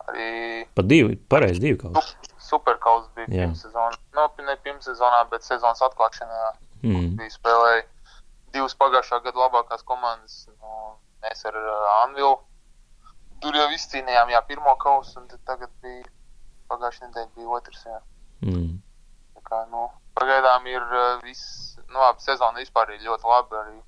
Arī. 0.08 0.30
Pat 0.78 0.88
divi, 0.88 1.18
pareizi, 1.28 1.60
divi 1.64 1.80
kausi. 1.82 2.16
Superkauss 2.48 3.10
bija 3.18 3.28
pirmsezonā. 3.28 3.98
Nu, 4.16 4.24
ne 4.46 4.54
pirmsezonā, 4.64 5.24
bet 5.32 5.44
sezonas 5.44 5.82
atklāšanā 5.84 6.38
mm. 6.86 7.10
bija 7.18 7.34
spēlēja 7.34 7.82
divas 8.54 8.76
pagājušā 8.80 9.20
gada 9.26 9.42
labākās 9.42 9.84
komandas. 9.84 10.46
Nu, 10.54 10.94
mēs 11.26 11.44
ar 11.50 11.58
uh, 11.60 11.90
Anvilu 12.06 12.38
tur 13.42 13.56
jau 13.58 13.68
izcīnījām 13.74 14.32
jā, 14.32 14.40
pirmo 14.48 14.74
kausu, 14.82 15.20
un 15.20 15.28
tagad 15.46 15.70
bija 15.82 16.04
pagājušā 16.70 17.08
nedēļa 17.08 17.34
bija 17.36 17.58
otrs. 17.58 17.84
Jā. 17.86 18.00
Mm. 18.46 18.78
Tā 19.36 19.44
kā, 19.48 19.60
nu, 19.72 19.88
pagaidām 20.18 20.66
ir 20.70 20.82
uh, 20.82 21.20
viss, 21.24 21.76
nu, 21.88 21.98
labi, 21.98 22.24
sezona 22.24 22.62
vispār 22.62 22.94
ir 22.94 23.04
ļoti 23.06 23.30
labi. 23.30 23.60
Arī 23.62 23.78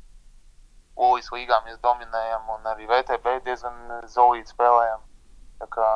Polijas 1.01 1.31
līgā 1.33 1.61
mēs 1.65 1.79
dominējam, 1.85 2.49
un 2.57 2.67
arī 2.69 2.89
VTB 2.91 3.41
diezgan 3.47 4.07
zolīti 4.11 4.53
spēlējam. 4.53 5.05
Tā 5.63 5.69
kā 5.73 5.89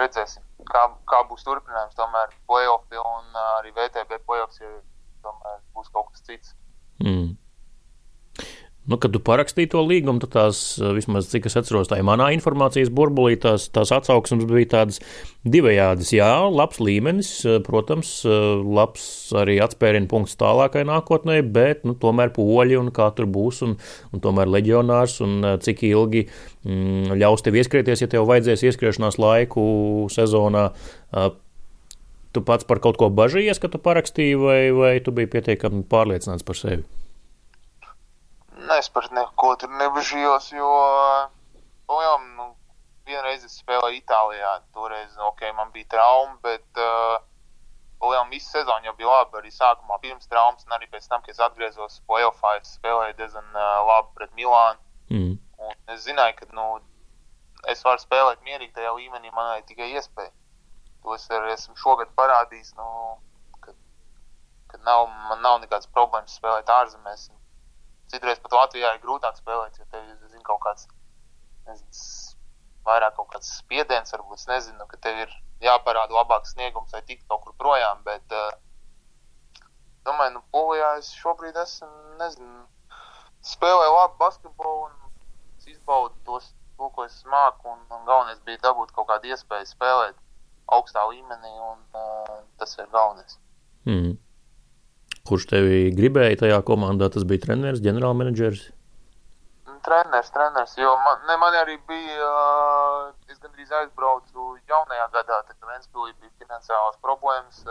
redzēsim, 0.00 0.44
kā, 0.70 0.86
kā 1.10 1.22
būs 1.28 1.44
turpinājums. 1.46 1.96
Tomēr 1.98 2.32
playoffs 2.48 3.00
un 3.00 3.30
uh, 3.36 3.50
arī 3.60 3.74
VTB 3.76 4.20
playoffs 4.26 4.62
jau 4.62 4.74
tomēr 5.24 5.60
būs 5.76 5.90
kaut 5.92 6.12
kas 6.12 6.24
cits. 6.26 6.54
Mm. 7.02 7.33
Nu, 8.84 8.98
kad 9.00 9.14
tu 9.16 9.20
parakstīji 9.24 9.70
to 9.72 9.80
līgumu, 9.80 10.20
tad 10.20 10.34
tās, 10.34 10.58
eh, 10.76 10.90
vismaz 10.92 11.30
cik 11.30 11.46
es 11.48 11.54
atceros, 11.56 11.88
tā 11.88 11.96
ir 12.02 12.04
manā 12.04 12.26
informācijas 12.36 12.90
burbulī, 12.92 13.38
tās, 13.40 13.70
tās 13.72 13.88
atsauksmes 13.96 14.44
bija 14.44 14.68
tādas 14.74 14.98
divējādas. 15.48 16.10
Jā, 16.12 16.28
labs 16.52 16.82
līmenis, 16.84 17.30
eh, 17.48 17.62
protams, 17.64 18.10
eh, 18.28 18.60
labs 18.60 19.32
arī 19.32 19.56
atspērienu 19.64 20.06
punkts 20.06 20.36
tālākai 20.36 20.84
nākotnē, 20.84 21.40
bet 21.50 21.86
nu, 21.88 21.94
tomēr 21.94 22.28
poļi 22.36 22.78
un 22.78 22.90
kā 22.90 23.08
tur 23.16 23.24
būs, 23.24 23.62
un, 23.62 23.78
un 24.12 24.20
tomēr 24.20 24.52
leģionārs, 24.52 25.22
un 25.24 25.58
cik 25.60 25.80
ilgi 25.88 26.28
mm, 26.66 27.16
ļaus 27.16 27.40
tev 27.40 27.54
ieskrieties, 27.54 28.02
ja 28.02 28.06
tev 28.06 28.26
vajadzēs 28.28 28.68
ieskriešanās 28.68 29.16
laiku 29.16 30.10
sezonā. 30.12 30.72
Tu 32.34 32.40
pats 32.42 32.64
par 32.64 32.80
kaut 32.80 32.98
ko 32.98 33.08
bažījies, 33.08 33.60
ka 33.62 33.68
tu 33.68 33.78
parakstīji, 33.78 34.36
vai, 34.36 34.60
vai 34.76 35.00
tu 35.00 35.10
biji 35.10 35.30
pietiekami 35.38 35.84
pārliecināts 35.88 36.44
par 36.44 36.56
sevi? 36.56 36.84
Es 38.72 38.88
par 38.88 39.06
neko 39.12 39.54
tur 39.60 39.72
nebežījos, 39.76 40.50
jo 40.56 40.68
projām 41.88 42.24
nu, 42.38 42.46
vienreiz 43.08 43.44
es 43.44 43.58
spēlēju 43.60 44.00
Itālijā. 44.00 44.52
Toreiz 44.76 45.16
okay, 45.30 45.52
man 45.56 45.72
bija 45.74 45.90
trauma, 45.96 46.38
bet 46.44 46.80
uh, 46.80 47.18
Lielām 48.04 48.32
visu 48.32 48.50
sezonu 48.50 48.88
jau 48.88 48.94
bija 48.98 49.10
labi. 49.10 49.38
Arī 49.40 49.52
sākumā 49.52 49.98
pirms 50.02 50.28
traumas, 50.28 50.64
un 50.66 50.76
arī 50.76 50.88
pēc 50.92 51.06
tam, 51.08 51.22
kad 51.24 51.32
es 51.32 51.42
atgriezos 51.44 52.00
playoffā, 52.08 52.56
es 52.60 52.74
spēlēju 52.78 53.16
diezgan 53.20 53.46
uh, 53.52 53.84
labi 53.90 54.10
pret 54.18 54.34
Milānu. 54.38 54.80
Mm. 55.12 55.36
Un 55.64 55.94
es 55.94 56.04
zināju, 56.08 56.36
ka 56.40 56.48
nu, 56.56 56.66
es 57.70 57.84
varu 57.84 58.02
spēlēt 58.02 58.42
mierīgi 58.44 58.74
tajā 58.76 58.92
līmenī, 58.96 59.30
man 59.30 59.52
vajag 59.52 59.68
tikai 59.70 59.92
iespēju. 59.94 60.34
To 61.04 61.16
es 61.16 61.24
arī 61.32 61.52
esmu 61.52 61.76
šogad 61.80 62.12
parādījis, 62.16 62.74
nu, 62.80 62.88
ka 64.74 64.80
nav, 64.84 65.08
man 65.30 65.42
nav 65.44 65.60
nekādas 65.62 65.90
problēmas 65.92 66.36
spēlēt 66.40 66.72
ārzemēs. 66.72 67.28
Un, 67.32 67.40
Citreiz 68.12 68.40
pat 68.42 68.56
Latvijā 68.58 68.94
ir 68.94 69.02
grūtāk 69.02 69.38
spēlēt, 69.40 69.78
jo 69.80 69.86
tev 69.90 70.04
ir 70.04 70.42
kaut 70.46 70.60
kāds, 70.64 70.88
nezinu, 71.68 72.34
vairāk 72.84 73.16
kaut 73.16 73.30
kāds 73.32 73.54
spiediens, 73.58 74.12
varbūt 74.12 74.42
es 74.42 74.48
nezinu, 74.50 74.86
ka 74.90 75.00
tev 75.06 75.22
ir 75.24 75.32
jāparāda 75.64 76.14
labāks 76.14 76.52
sniegums, 76.54 76.92
lai 76.92 77.02
tiktu 77.08 77.26
kaut 77.30 77.44
kur 77.46 77.56
projām. 77.60 78.02
Bet, 78.06 78.34
uh, 78.34 79.70
domāju, 80.06 80.36
nu, 80.36 80.44
Polijā 80.52 80.90
es 81.00 81.10
šobrīd 81.16 81.56
esmu, 81.64 81.88
nezinu, 82.20 82.66
spēlēju 83.54 83.96
labu 83.96 84.20
basketbolu 84.20 84.90
un 84.90 85.72
izbaudu 85.72 86.14
tos, 86.28 86.50
to, 86.76 86.90
ko 86.92 87.06
es 87.08 87.16
māku. 87.30 87.72
Un, 87.72 87.80
un 87.88 88.04
galvenais 88.08 88.42
bija 88.44 88.60
dabūt 88.68 88.92
kaut 88.96 89.08
kādu 89.08 89.32
iespēju 89.32 89.70
spēlēt 89.70 90.20
augstā 90.74 91.04
līmenī, 91.10 91.52
un 91.72 91.80
uh, 91.96 92.38
tas 92.60 92.76
ir 92.78 92.88
galvenais. 92.92 93.38
Mm. 93.88 94.14
Kurš 95.28 95.46
tevi 95.48 95.76
gribēja 95.96 96.40
tajā 96.42 96.58
komandā? 96.68 97.08
Tas 97.12 97.24
bija 97.28 97.46
treneris, 97.46 97.80
ģenerālmenedžers. 97.84 98.66
Treneris, 99.84 100.28
treneris. 100.32 100.74
Jo 100.80 100.92
man, 101.04 101.22
ne, 101.28 101.36
man 101.40 101.56
arī 101.60 101.78
bija, 101.88 102.28
es 103.32 103.40
gandrīz 103.40 103.72
aizbraucu 103.80 104.54
jaunajā 104.68 105.08
gadā, 105.16 105.40
tad 105.48 105.70
Ventspīlī 105.70 106.12
bija 106.20 106.32
finansiālas 106.44 107.00
problēmas, 107.04 107.64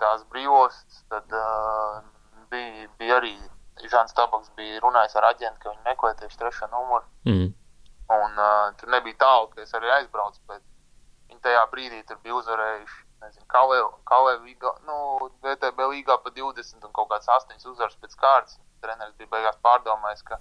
tās 0.00 0.24
brīvostas, 0.32 1.00
tad 1.12 1.32
bija, 2.52 2.88
bija 3.00 3.20
arī 3.20 3.34
Žants 3.88 4.12
Tabaks 4.12 4.52
bija 4.56 4.80
runājis 4.84 5.16
ar 5.16 5.30
aģentu, 5.30 5.62
ka 5.62 5.72
viņi 5.72 5.86
meklē 5.86 6.12
tieši 6.20 6.40
trešo 6.40 6.68
numuru. 6.72 7.06
Mm. 7.24 7.52
Un 8.10 8.40
uh, 8.42 8.72
tur 8.76 8.90
nebija 8.92 9.16
tālu, 9.22 9.48
ka 9.54 9.62
es 9.64 9.72
arī 9.78 9.88
aizbraucu, 10.00 10.40
bet 10.50 10.60
viņi 11.30 11.40
tajā 11.46 11.62
brīdī 11.72 12.02
tur 12.08 12.18
bija 12.24 12.36
uzvarējuši 12.40 12.98
nezinu, 13.24 13.46
Kalē 13.52 14.34
līgā, 14.44 14.72
nu, 14.88 14.96
VTB 15.44 15.88
līgā 15.92 16.16
pa 16.24 16.32
20 16.36 16.86
un 16.86 16.92
kaut 16.96 17.10
kāds 17.12 17.28
8 17.28 17.68
uzvaras 17.72 17.96
pēc 18.02 18.16
kārtas. 18.20 18.58
Treneris 18.80 19.16
bija 19.18 19.30
beigās 19.34 19.58
pārdomājis, 19.64 20.22
ka, 20.28 20.38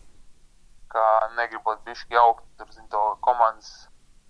ka 0.93 1.05
negribot 1.36 1.81
bišķi 1.88 2.15
jaukt 2.15 2.45
tur, 2.57 2.69
zin, 2.71 2.88
to 2.93 3.01
komandas 3.25 3.71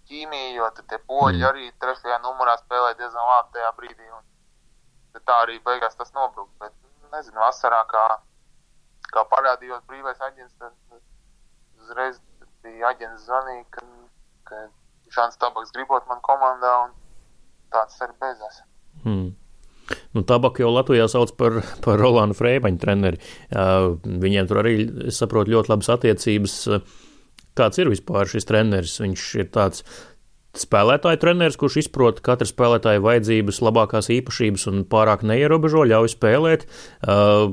ķīmiju, 0.10 0.56
jo 0.58 0.70
tur 0.78 0.88
tie 0.90 0.98
poļi 1.12 1.44
mm. 1.44 1.48
arī 1.52 1.70
trešajā 1.84 2.18
numurā 2.24 2.56
spēlē 2.64 2.96
diezgan 2.98 3.30
labi 3.30 3.54
tajā 3.58 3.70
brīdī. 3.78 4.10
Un 4.18 5.22
tā 5.26 5.38
arī 5.44 5.60
beigās 5.66 5.98
tas 6.00 6.12
nobruka. 6.16 6.50
Bet, 6.64 6.74
nezinu, 7.14 7.42
vasarā, 7.42 7.84
kā, 7.92 8.06
kā 9.14 9.26
parādījos 9.30 9.86
brīvais 9.90 10.22
aģents, 10.30 10.58
tad 10.62 10.74
uzreiz 11.84 12.20
bija 12.64 12.90
aģents 12.94 13.28
zvanīja, 13.30 13.66
ka, 13.76 13.86
ka 14.50 14.64
Žants 15.14 15.40
Tabaks 15.42 15.74
gribot 15.76 16.06
man 16.10 16.22
komandā. 16.26 16.74
Un, 16.88 16.98
tāds 17.74 18.02
arī 18.06 18.18
beidzās. 18.22 18.64
Hmm. 19.06 19.30
Nu, 20.14 20.22
Tabaku 20.28 20.64
jau 20.64 20.70
Latvijā 20.74 21.08
sauc 21.10 21.34
par, 21.40 21.62
par 21.86 21.98
Rolandu 22.02 22.38
Freimaņu 22.38 22.82
treneri. 22.82 23.22
Uh, 23.50 23.96
viņiem 24.06 24.50
tur 24.50 24.62
arī, 24.62 24.76
es 25.10 25.18
saprotu, 25.22 25.56
ļoti 25.56 25.74
labas 25.74 25.90
attiecības. 25.96 26.60
Kāds 27.58 27.82
ir 27.82 27.90
vispār 27.92 28.30
šis 28.30 28.48
treneris? 28.48 29.00
Viņš 29.02 29.26
ir 29.42 29.50
tāds 29.56 29.84
spēlētāju 30.58 31.20
treneris, 31.22 31.58
kurš 31.60 31.80
izprot 31.84 32.22
katra 32.26 32.48
spēlētāja 32.48 33.02
vajadzības, 33.06 33.62
labākās 33.66 34.10
īpašības 34.14 34.66
un 34.72 34.84
pārāk 34.90 35.24
neierobežo, 35.28 35.86
ļauj 35.90 36.14
spēlēt. 36.16 36.66
Uh, 37.02 37.48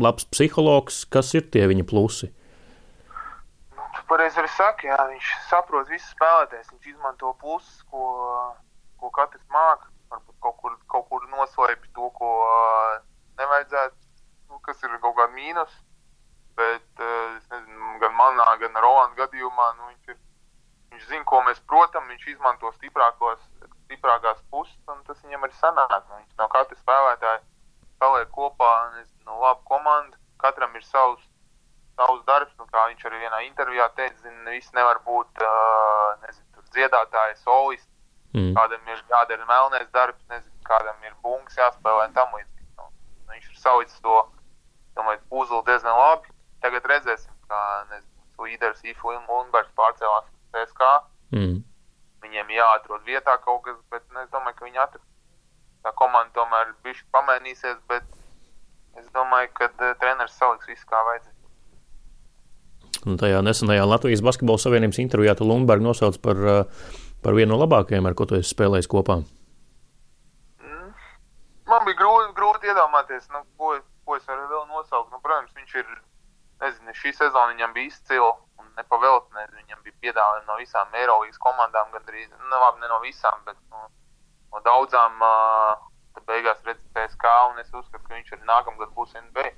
labs 0.00 0.28
psihologs, 0.32 1.04
kas 1.12 1.34
ir 1.36 1.48
tie 1.52 1.66
viņa 1.70 1.86
plusi? 1.88 2.30
Nu, 3.76 3.84
pareizi 4.08 4.40
arī 4.40 4.52
saka, 4.54 4.88
jā, 4.88 4.98
viņš 5.12 5.34
saprot 5.50 5.92
visus 5.92 6.08
spēlētājus, 6.16 6.72
viņš 6.72 6.94
izmanto 6.94 7.34
plusus, 7.42 7.84
ko 7.92 8.08
ko 9.00 9.10
katrs 9.14 9.44
māca. 9.54 9.90
Varbūt 10.12 10.38
kaut 10.44 10.56
kur, 10.62 10.76
kaut 10.92 11.08
kur 11.10 11.26
noslēpj 11.32 11.90
to, 11.96 12.08
ko 12.16 12.30
uh, 12.44 12.94
nevajadzētu, 13.40 13.98
nu, 14.48 14.60
kas 14.64 14.80
ir 14.84 14.96
kaut 15.02 15.16
kāda 15.18 15.34
mīnus. 15.34 15.74
Bet 16.58 17.04
uh, 17.04 17.36
nezinu, 17.52 17.98
gan 18.02 18.16
manā, 18.18 18.48
gan 18.62 18.80
Rolanda 18.82 19.20
gadījumā 19.22 19.68
nu, 19.78 19.90
viņš, 19.92 20.14
ir, 20.14 20.18
viņš 20.94 21.08
zina, 21.12 21.26
ko 21.28 21.42
mēs 21.46 21.60
protam. 21.70 22.08
Viņš 22.10 22.26
izmanto 22.34 22.72
stiprākos, 22.78 23.44
stiprākās 23.84 24.42
puses, 24.50 24.78
un 24.90 25.04
tas 25.06 25.20
viņam 25.24 25.46
arī 25.46 25.58
sanāk. 25.60 25.98
Nu, 26.08 26.22
viņš 26.22 26.40
no 26.40 26.50
katra 26.56 26.80
spēlētāja 26.80 27.42
spēlē 27.98 28.24
kopā 28.34 28.72
nezinu, 28.96 29.40
labu 29.42 29.66
komandu. 29.68 30.16
Katram 30.38 30.74
ir 30.78 30.84
savs 30.86 31.24
savs 31.98 32.22
darbs, 32.30 32.54
un 32.62 32.68
kā 32.70 32.86
viņš 32.92 33.06
arī 33.08 33.22
vienā 33.24 33.40
intervijā 33.48 33.88
teica, 33.98 34.20
zina, 34.22 34.52
viss 34.54 34.74
nevar 34.76 35.00
būt 35.06 35.42
uh, 35.42 36.12
nezinu, 36.22 36.66
dziedātājs, 36.74 37.42
solists. 37.42 37.90
Mm. 38.36 38.52
Kādam 38.56 38.90
ir 38.92 39.00
jādara 39.08 39.46
melnais 39.48 39.88
darbs, 39.94 40.20
nezinu, 40.28 40.56
kādam 40.68 40.98
ir 41.06 41.14
bungas 41.24 41.56
jāspēlē 41.56 42.08
un 42.10 42.16
tam 42.16 42.34
līdzīgi. 42.36 42.68
Nu, 42.76 42.90
viņš 43.32 43.48
ir 43.48 43.60
saucis 43.62 44.02
to 44.04 44.18
domāju, 44.98 45.22
puzli 45.32 45.62
diezgan 45.68 45.96
labi. 45.96 46.34
Tagad 46.62 46.88
redzēsim, 46.90 47.32
kā 47.48 47.62
līderis 48.42 48.84
Ifu 48.84 49.14
Lundbergs 49.14 49.72
pārcēlās 49.78 50.28
CSK. 50.52 50.90
Mm. 51.34 51.58
Viņiem 52.24 52.52
jāatrod 52.56 53.06
vietā 53.06 53.36
kaut 53.44 53.62
kas, 53.66 53.78
bet 53.92 54.04
nu, 54.12 54.22
es 54.24 54.30
domāju, 54.34 54.58
ka 54.58 54.66
viņi 54.66 54.82
atradīs. 54.84 55.06
Tā 55.86 55.94
komanda 55.96 56.34
tomēr 56.34 56.72
bijusi 56.82 57.06
pamainīsies, 57.14 57.78
bet 57.88 58.06
es 58.98 59.06
domāju, 59.14 59.52
ka 59.54 59.70
uh, 59.70 59.92
treneris 60.00 60.34
saliks 60.36 60.66
visu 60.68 60.86
kā 60.90 61.00
vajadzētu. 61.06 61.36
Un 63.06 63.18
tajā 63.20 63.38
nesenajā 63.46 63.84
Latvijas 63.86 64.24
Basketbola 64.26 64.60
Savienības 64.60 64.98
intervijā 64.98 65.36
Lundbergs 65.38 65.86
nosauc 65.86 66.18
par 66.24 66.40
uh, 66.42 66.88
par 67.24 67.36
vienu 67.38 67.54
no 67.54 67.60
labākajiem, 67.62 68.06
ar 68.08 68.16
ko 68.18 68.28
tu 68.28 68.38
esi 68.38 68.52
spēlējis 68.54 68.90
kopā? 68.90 69.20
Man 71.68 71.84
bija 71.84 71.98
grūti, 71.98 72.32
grūti 72.36 72.70
iedomāties, 72.70 73.26
nu, 73.34 73.42
ko, 73.60 73.74
ko 74.08 74.16
es 74.16 74.28
varu 74.28 74.46
vēl 74.48 74.64
nosaukt. 74.70 75.10
Nu, 75.12 75.20
protams, 75.24 75.52
viņš 75.58 75.74
ir, 75.82 75.90
nezinu, 76.62 76.94
šī 76.96 77.12
sezona 77.12 77.52
viņam 77.52 77.74
bija 77.76 77.90
izcila 77.90 78.30
un 78.62 78.70
nepavēlta. 78.78 79.44
Viņam 79.58 79.82
bija 79.84 79.98
piedāvājumi 80.06 80.48
no 80.48 80.56
visām 80.62 80.96
Eirolandes 80.96 81.42
komandām, 81.44 81.92
gandrīz, 81.92 82.30
nu, 82.32 82.54
labi, 82.54 82.80
ne 82.80 82.88
no 82.88 83.02
visām, 83.04 83.44
bet 83.44 83.60
no, 83.74 83.90
no 84.54 84.64
daudzām. 84.64 85.20
Uh, 85.20 85.84
beigās 86.28 86.60
redz, 86.66 86.80
CSK, 86.94 87.30
un 87.52 87.62
es 87.62 87.70
uzskatu, 87.72 88.04
ka 88.04 88.16
viņš 88.16 88.34
arī 88.34 88.48
nākamgad 88.48 88.92
būs 88.96 89.14
NBA. 89.28 89.52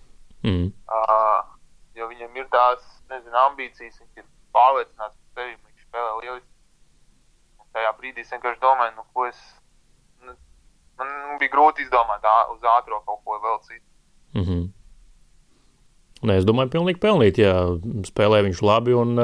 Mm. 0.47 0.71
Uh, 0.91 1.41
jo 1.99 2.09
viņam 2.11 2.39
ir 2.39 2.49
tās, 2.53 2.85
nezinu, 3.13 3.37
ambīcijas, 3.47 3.99
viņš 4.03 4.23
ir 4.23 4.27
pārliecināts 4.57 5.17
par 5.17 5.41
sevi, 5.41 5.57
viņš 5.57 5.87
spēlē 5.89 6.13
lieliski. 6.21 6.49
Tajā 7.77 7.93
brīdī 7.99 8.25
es 8.25 8.33
vienkārši 8.35 8.61
domāju, 8.63 8.97
nu, 8.97 9.07
ko 9.15 9.27
es, 9.29 9.39
nu, 10.27 10.35
man 10.99 11.39
bija 11.41 11.53
grūti 11.55 11.87
izdomāt 11.87 12.27
uz 12.55 12.67
ātro 12.77 13.01
kaut 13.07 13.23
ko 13.25 13.39
vēl 13.43 13.59
citu. 13.67 13.87
Mm 14.35 14.45
-hmm. 14.45 14.69
Nē, 16.21 16.37
es 16.37 16.45
domāju, 16.45 16.69
pilnīgi 16.75 17.01
pelnīt, 17.01 17.39
ja 17.41 17.55
spēlē 18.05 18.43
viņš 18.45 18.63
labi. 18.63 18.95
Un, 18.95 19.17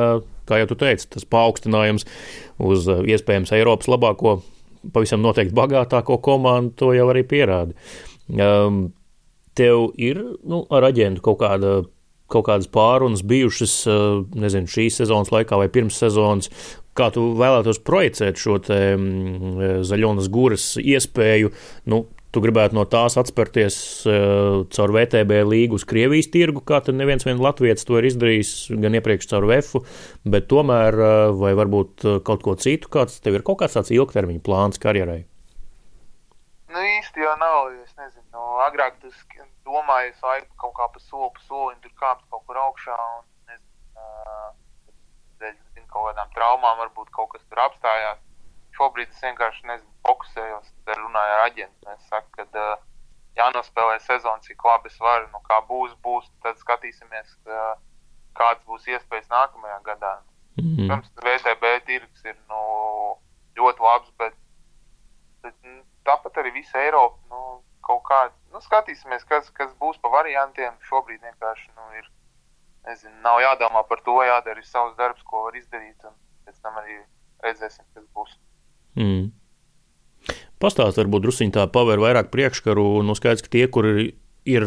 kā 0.49 0.61
jau 0.63 0.69
tu 0.71 0.75
teici, 0.75 1.09
tas 1.13 1.25
paaugstinājums 1.25 2.07
uz 2.59 2.87
iespējams 2.89 3.53
Eiropas 3.53 3.91
labāko, 3.93 4.41
pavisam 4.93 5.21
noteikti 5.21 5.55
bagātāko 5.55 6.17
komandu 6.23 6.73
to 6.77 6.93
jau 6.97 7.11
arī 7.13 7.23
pierāda. 7.23 7.75
Um, 8.29 8.95
tev 9.55 9.93
ir 10.01 10.23
nu, 10.45 10.65
ar 10.71 10.89
aģentu 10.89 11.21
kaut 11.21 11.39
kāda 11.43 11.85
kaut 12.33 12.49
kādas 12.49 12.67
pārunas 12.67 13.23
bijušas, 13.23 13.85
nezinu, 14.35 14.67
šīs 14.67 14.99
sezonas 15.03 15.31
laikā 15.31 15.59
vai 15.61 15.69
pirms 15.71 15.99
sezonas, 16.03 16.51
kā 16.97 17.11
tu 17.15 17.31
vēlētos 17.39 17.81
projicēt 17.87 18.41
šo 18.41 18.59
mm, 18.67 19.83
zaļonas 19.87 20.31
gūras 20.33 20.69
iespēju, 20.83 21.53
nu, 21.93 22.03
tu 22.35 22.43
gribētu 22.45 22.77
no 22.77 22.85
tās 22.91 23.17
atspērties 23.21 23.77
uh, 24.09 24.65
caur 24.75 24.93
VTB 24.97 25.41
līgu 25.49 25.79
uz 25.79 25.87
Krievijas 25.89 26.29
tirgu, 26.33 26.61
kā 26.67 26.83
tad 26.85 26.99
neviens 26.99 27.25
vien 27.25 27.41
Latvijas 27.41 27.87
to 27.89 27.97
ir 28.01 28.11
izdarījis, 28.11 28.53
gan 28.83 28.99
iepriekš 28.99 29.31
caur 29.31 29.47
VF, 29.49 29.81
bet 30.29 30.51
tomēr, 30.53 31.01
uh, 31.01 31.15
vai 31.39 31.55
varbūt 31.57 32.05
kaut 32.27 32.45
ko 32.45 32.57
citu, 32.61 32.93
kāds 32.93 33.23
tev 33.25 33.39
ir 33.39 33.47
kaut 33.47 33.63
kāds 33.63 33.79
tāds 33.79 33.95
ilgtermiņa 33.95 34.45
plāns 34.45 34.83
karjerai? 34.83 35.23
Nu, 36.73 36.83
īsti 36.83 37.23
jau 37.25 37.33
nav, 37.41 37.71
es 37.79 37.95
nezinu, 37.97 38.27
no, 38.37 38.59
agrāk 38.67 38.99
tas 39.01 39.17
domāju, 39.65 40.13
es 40.13 40.29
aitu 40.35 40.51
kaut 40.61 40.75
kā 40.77 40.91
pa 40.93 41.01
soli, 41.01 41.31
pa 41.33 41.45
solim 41.49 41.79
tur 41.81 41.93
kāpt 42.03 42.27
kaut 42.29 42.45
kur 42.45 42.59
augšā 42.67 42.97
un, 42.97 43.25
nezinu, 43.49 43.71
uh, 43.97 44.51
dēļ, 45.87 45.93
zinu, 45.93 45.93
kaut 45.93 46.07
kādām 46.11 46.31
traumām 46.35 46.79
varbūt 46.79 47.11
kaut 47.11 47.31
kas 47.33 47.43
tur 47.49 47.59
apstājās. 47.59 48.19
Šobrīd 48.77 49.09
es 49.09 49.23
vienkārši, 49.23 49.67
nezinu, 49.67 49.91
fokusējos, 50.07 50.73
runāju 50.87 51.33
ar 51.33 51.47
aģentu. 51.47 51.89
Es 51.95 52.09
saku, 52.09 52.29
ka 52.37 52.45
uh, 52.45 52.79
jānospēlē 53.37 53.99
sezona, 54.01 54.41
cik 54.43 54.63
labi 54.65 54.89
es 54.89 54.99
varu, 55.01 55.29
nu 55.33 55.41
kā 55.49 55.61
būs, 55.69 55.95
būs, 56.03 56.29
tad 56.43 56.59
skatīsimies, 56.59 57.39
uh, 57.47 57.77
kāds 58.37 58.63
būs 58.67 58.87
iespējas 58.87 59.29
nākamajā 59.29 59.81
gadā. 59.83 60.23
Mm 60.57 60.65
-hmm. 60.65 60.89
Protams, 60.89 61.11
VTB 61.25 61.87
tirgus 61.87 62.25
ir 62.25 62.37
nu, 62.49 63.17
ļoti 63.57 63.81
labs, 63.81 64.11
bet, 64.19 64.35
bet 65.43 65.55
nu, 65.63 65.83
tāpat 66.05 66.37
arī 66.37 66.53
visa 66.53 66.79
Eiropa 66.79 67.19
nu, 67.31 67.63
kaut 67.81 68.03
kāda 68.05 68.33
nu, 68.53 68.61
skatīsimies, 68.61 69.25
kas, 69.25 69.51
kas 69.51 69.73
būs 69.81 69.99
pa 70.01 70.09
variantiem. 70.09 70.75
Šobrīd 70.81 71.23
vienkārši 71.23 71.71
nu, 71.77 71.93
ir. 71.97 72.11
Nezinu, 72.87 73.17
nav 73.25 73.41
jādomā 73.43 73.83
par 73.89 74.03
to, 74.07 74.21
jādara 74.23 74.63
savs 74.63 74.95
darbs, 74.99 75.25
ko 75.27 75.49
var 75.49 75.57
izdarīt, 75.59 75.97
un 76.07 76.15
pēc 76.47 76.61
tam 76.63 76.79
arī 76.79 77.01
redzēsim, 77.43 77.85
kas 77.95 78.07
būs. 78.15 78.37
Mm. 79.01 79.33
Pastāst, 80.63 80.99
varbūt 81.01 81.27
druskuļi 81.27 81.55
tā 81.55 81.67
paver 81.73 82.01
vairāk 82.03 82.31
priekškaru. 82.33 82.87
Nu, 83.07 83.17
skaidrs, 83.19 83.45
ka 83.45 83.53
tie, 83.53 83.67
kuri 83.73 84.13
ir 84.49 84.67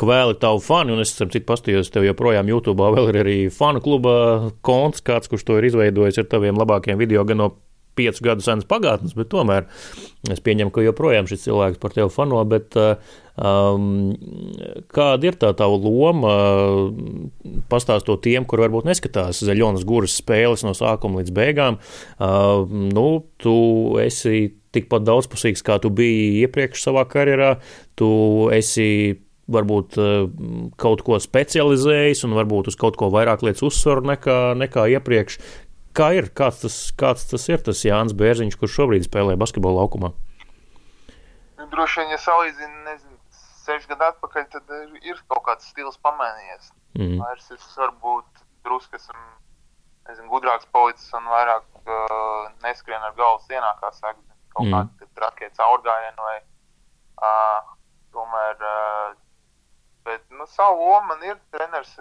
kvēli 0.00 0.38
tavu 0.40 0.62
fani, 0.64 0.94
un 0.94 1.02
es 1.02 1.12
esmu 1.12 1.28
citu 1.34 1.48
pastījos, 1.50 1.90
tev 1.92 2.06
joprojām 2.06 2.48
YouTube 2.48 2.86
vēl 2.94 3.10
ir 3.10 3.18
arī 3.20 3.38
fanu 3.52 3.82
kluba 3.84 4.14
konts, 4.64 5.02
kāds, 5.04 5.28
kurš 5.28 5.44
to 5.48 5.58
ir 5.58 5.68
izveidojis 5.68 6.22
ar 6.22 6.30
taviem 6.30 6.56
labākiem 6.56 7.00
video 7.00 7.26
gan 7.28 7.42
no 7.42 7.50
piecu 7.98 8.24
gadu 8.24 8.44
senas 8.44 8.68
pagātnes, 8.68 9.14
bet 9.18 9.30
tomēr 9.32 9.66
es 10.30 10.42
pieņemu, 10.44 10.72
ka 10.74 10.84
joprojām 10.84 11.28
šis 11.30 11.46
cilvēks 11.46 11.80
par 11.82 11.94
tevi 11.96 12.10
fano. 12.12 12.42
Bet, 12.48 12.76
um, 13.40 14.12
kāda 14.94 15.30
ir 15.30 15.38
tā 15.40 15.52
tava 15.58 15.78
loma? 15.80 16.34
Pastāstot 17.72 18.22
tiem, 18.26 18.46
kur 18.48 18.62
varbūt 18.64 18.88
neskatās 18.88 19.42
zaļonas 19.46 19.86
guras 19.88 20.18
spēles 20.20 20.64
no 20.66 20.74
sākuma 20.76 21.22
līdz 21.22 21.34
beigām. 21.36 21.80
Uh, 22.18 22.64
nu, 22.68 23.08
tu 23.42 23.56
esi 24.02 24.50
tikpat 24.74 25.02
daudzpusīgs, 25.06 25.64
kā 25.66 25.80
tu 25.82 25.90
biji 25.90 26.44
iepriekš 26.44 26.86
savā 26.86 27.06
karjerā. 27.10 27.56
Tu 27.98 28.10
esi 28.54 28.90
varbūt 29.50 29.98
kaut 30.80 31.02
ko 31.06 31.18
specializējis 31.20 32.24
un 32.26 32.36
varbūt 32.38 32.70
uz 32.70 32.78
kaut 32.80 32.98
ko 33.00 33.10
vairāk 33.12 33.42
lietas 33.46 33.64
uzsvaru 33.66 34.06
nekā, 34.12 34.38
nekā 34.60 34.86
iepriekš. 34.96 35.40
Kā 35.96 36.12
ir? 36.14 36.28
Kāds 36.36 36.60
tas, 36.62 36.76
kāds 36.94 37.26
tas 37.30 37.46
ir 37.50 37.62
tas 37.66 37.80
Jānis 37.82 38.14
Bērziņš, 38.18 38.56
kurš 38.60 38.76
šobrīd 38.78 39.06
spēlē 39.08 39.34
basketbolu 39.40 39.80
laukumā? 39.80 40.12
Nu, 41.58 41.66
droši 41.72 42.02
vien, 42.02 42.12
ja 42.14 42.18
salīdzinu, 42.22 42.84
nezinu, 42.86 43.18
seši 43.64 43.90
gadu 43.90 44.06
atpakaļ, 44.12 44.46
tad 44.52 44.70
ir 45.02 45.18
kaut 45.32 45.42
kāds 45.48 45.66
stils 45.72 45.98
pamainījies. 46.06 46.70
Mm. 46.98 47.18
Vairs 47.22 47.50
es 47.56 47.66
varbūt 47.78 48.44
drusku 48.66 49.00
esmu, 49.00 49.26
nezinu, 50.08 50.30
gudrāks 50.30 50.70
policis 50.74 51.10
un 51.18 51.26
vairāk 51.30 51.66
uh, 51.82 52.46
neskrien 52.62 53.02
ar 53.02 53.18
galvu 53.18 53.42
sienā, 53.48 53.74
kā 53.82 53.90
saka, 53.98 54.18
kaut 54.54 54.70
mm. 54.70 54.76
kādi 54.76 55.10
trakie 55.18 55.50
caurgājieni 55.58 56.26
vai 56.30 56.38
uh, 56.38 57.74
tomēr, 58.14 58.62
uh, 58.62 59.12
bet, 60.06 60.22
nu, 60.30 60.46
savu 60.54 60.86
lomu 60.86 61.10
man 61.10 61.26
ir 61.26 61.38
treneris 61.50 61.96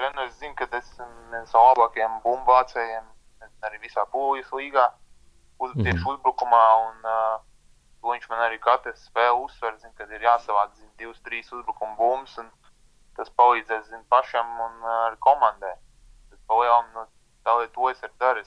treneris 0.00 0.38
zina, 0.40 0.56
ka 0.56 0.66
es 0.78 0.86
esmu 0.88 1.06
viens 1.32 1.52
no 1.54 1.64
labākajiem 1.68 2.20
bumbu 2.24 2.48
vācējiem 2.48 3.08
arī 3.66 3.80
visā 3.82 4.06
Polijas 4.12 4.48
līgā, 4.56 4.86
uz, 5.58 5.74
mm 5.74 5.80
-hmm. 5.80 5.84
tieši 5.84 6.08
uzbrukumā. 6.12 6.64
Un, 6.86 6.96
uh, 7.04 7.36
viņš 8.10 8.28
man 8.30 8.40
arī 8.46 8.58
katru 8.58 8.92
spēli 8.96 9.44
uzsver, 9.44 9.76
zin, 9.78 9.92
kad 9.98 10.10
ir 10.10 10.24
jāsavāc 10.24 10.72
zin, 10.74 10.88
divas, 10.96 11.20
trīs 11.20 11.52
uzbrukuma 11.52 11.96
bumbas. 11.96 12.38
Tas 13.16 13.28
palīdzēs 13.36 13.90
zin, 13.92 14.04
pašam 14.08 14.48
un 14.66 14.74
uh, 14.82 15.18
komandai. 15.18 15.74
Tas 16.30 16.40
palielam, 16.48 16.88
nu, 16.94 17.04
tā 17.44 17.56
lai 17.58 17.68
to 17.68 17.90
es 17.90 18.02
arī 18.02 18.16
daru. 18.18 18.44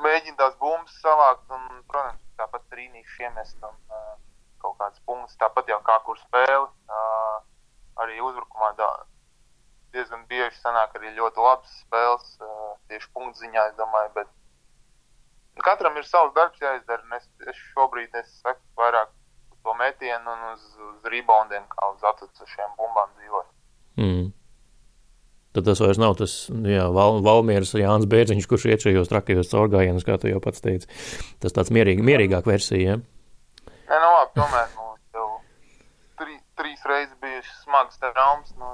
Mēģinu 0.00 0.36
tās 0.36 0.56
bumbas 0.56 0.96
savākt 1.02 1.50
un, 1.50 1.84
protams, 1.92 2.24
tāpat 2.40 2.64
trīnīšu 2.72 3.22
iemest 3.22 3.58
un 3.62 3.76
uh, 3.92 4.16
kaut 4.62 4.78
kādas 4.78 5.00
punktus. 5.04 5.36
Tāpat 5.36 5.68
jau 5.68 5.80
kā 5.84 6.00
kur 6.06 6.18
spēli. 6.18 6.68
Uh, 6.88 7.38
arī 8.00 8.20
uzbrukumā 8.24 8.72
da, 8.78 8.88
diezgan 9.94 10.24
bieži 10.30 10.56
sanāk 10.60 10.96
arī 10.98 11.12
ļoti 11.16 11.42
labas 11.44 11.72
spēles, 11.84 12.34
tieši 12.90 13.08
punktu 13.14 13.44
ziņā, 13.44 13.66
es 13.70 13.78
domāju. 13.78 14.12
Bet 14.16 15.62
katram 15.66 15.96
ir 16.00 16.06
savs 16.08 16.34
darbs 16.36 16.60
jāizdara. 16.62 17.02
Es, 17.18 17.28
es 17.50 17.62
šobrīd 17.74 18.14
es 18.20 18.32
saku 18.40 18.60
vairāk 18.80 19.10
uz 19.52 19.62
to 19.64 19.76
metienu 19.78 20.34
un 20.34 20.44
uz, 20.52 20.66
uz 20.90 21.08
reboundiem, 21.14 21.66
kā 21.72 21.92
uz 21.94 22.04
atvecušiem 22.12 22.76
bumbām 22.78 23.14
dzīvot. 23.18 23.48
Mm. 24.00 24.28
Tad 25.50 25.66
tas 25.66 25.80
vairs 25.82 25.98
nav 25.98 26.14
tas 26.18 26.34
jā, 26.48 26.84
Val, 26.94 27.18
Valmieras 27.26 27.74
Jānis 27.74 28.06
Bērziņš, 28.10 28.46
kurš 28.50 28.68
iet 28.70 28.84
šajos 28.86 29.10
trakajos 29.10 29.50
caurgājienos, 29.50 30.06
kā 30.06 30.14
tu 30.22 30.30
jau 30.30 30.38
pats 30.42 30.62
teici. 30.62 30.86
Tas 31.42 31.56
tāds 31.56 31.74
mierīgi, 31.74 32.06
mierīgāk 32.06 32.46
versija. 32.46 32.94
Ja? 32.94 33.00
Nē, 33.90 33.98
nu 33.98 34.12
labi, 34.14 34.36
tomēr 34.38 34.70
nu, 34.76 34.90
trīs 36.60 36.84
reizes 36.84 37.16
bijušas 37.22 37.62
smagas 37.64 38.00
traumas. 38.00 38.52
Nu, 38.60 38.66
uh, 38.66 38.69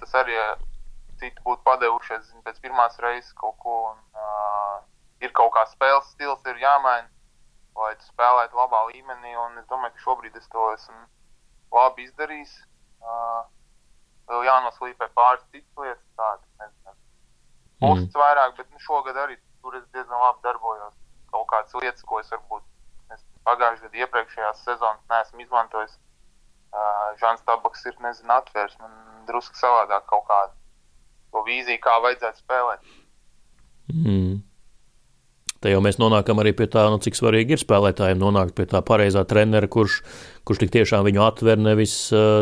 tas 0.00 0.14
arī 0.20 0.36
citi 1.18 1.42
būtu 1.44 1.64
padevušies 1.66 2.28
zin, 2.30 2.42
pēc 2.46 2.60
pirmās 2.62 2.98
reizes 3.02 3.34
kaut 3.38 3.56
ko. 3.62 3.76
Un, 3.92 4.00
uh, 4.14 4.78
ir 5.24 5.32
kaut 5.34 5.52
kā 5.56 5.64
spēles 5.72 6.12
stils, 6.14 6.44
ir 6.46 6.60
jāmaina, 6.62 7.08
lai 7.78 7.94
tu 7.98 8.06
spēlētu 8.10 8.58
labā 8.58 8.84
līmenī. 8.92 9.34
Un 9.46 9.58
es 9.62 9.66
domāju, 9.70 9.96
ka 9.96 10.04
šobrīd 10.06 10.38
es 10.38 10.48
to 10.52 10.70
esmu 10.74 11.04
labi 11.74 12.06
izdarījis. 12.06 12.54
Uh, 12.98 13.42
vēl 14.28 14.46
jānoslīpē 14.46 15.10
pāris 15.16 15.44
citas 15.52 15.82
lietas, 15.82 16.08
tādas 16.18 16.96
puses 17.78 18.08
mm. 18.10 18.18
vairāk, 18.18 18.56
bet 18.58 18.70
nu, 18.74 18.80
šogad 18.82 19.16
arī 19.16 19.38
tur 19.62 19.76
es 19.78 19.86
diezgan 19.94 20.20
labi 20.20 20.42
darbojos. 20.44 20.96
Kaut 21.32 21.46
kādas 21.52 21.78
lietas, 21.78 22.04
ko 22.08 22.20
es 22.20 22.30
varbūt 22.34 22.64
pagājušajā 23.48 23.88
gadā, 23.88 24.02
iepriekšējās 24.02 24.64
sezonas 24.66 25.04
neesmu 25.12 25.44
izmantojis 25.44 25.94
uh, 25.96 27.14
Žants 27.20 27.44
Tabaks 27.48 27.86
ir 27.88 27.96
nezinu, 28.04 28.32
atvērs 28.34 28.76
man 28.82 28.92
drusku 29.28 29.56
savādāk 29.58 30.06
kaut 30.10 30.26
kādu 30.28 30.54
to 31.32 31.44
vīziju, 31.46 31.80
kā 31.84 31.98
vajadzētu 32.04 32.42
spēlēt. 32.42 32.92
Mm. 33.92 34.38
Te 35.58 35.72
jau 35.72 35.80
mēs 35.82 35.98
nonākam 35.98 36.38
arī 36.38 36.52
pie 36.54 36.68
tā, 36.70 36.84
nu, 36.92 37.00
cik 37.02 37.18
svarīgi 37.18 37.56
ir 37.56 37.62
spēlētājiem 37.62 38.20
nonākt 38.20 38.54
pie 38.58 38.68
tā 38.70 38.78
pareizā 38.86 39.24
trenera, 39.26 39.66
kurš, 39.66 40.00
kurš 40.46 40.60
tik 40.62 40.74
tiešām 40.76 41.02
viņu 41.08 41.24
atver, 41.24 41.58
nevis, 41.58 41.96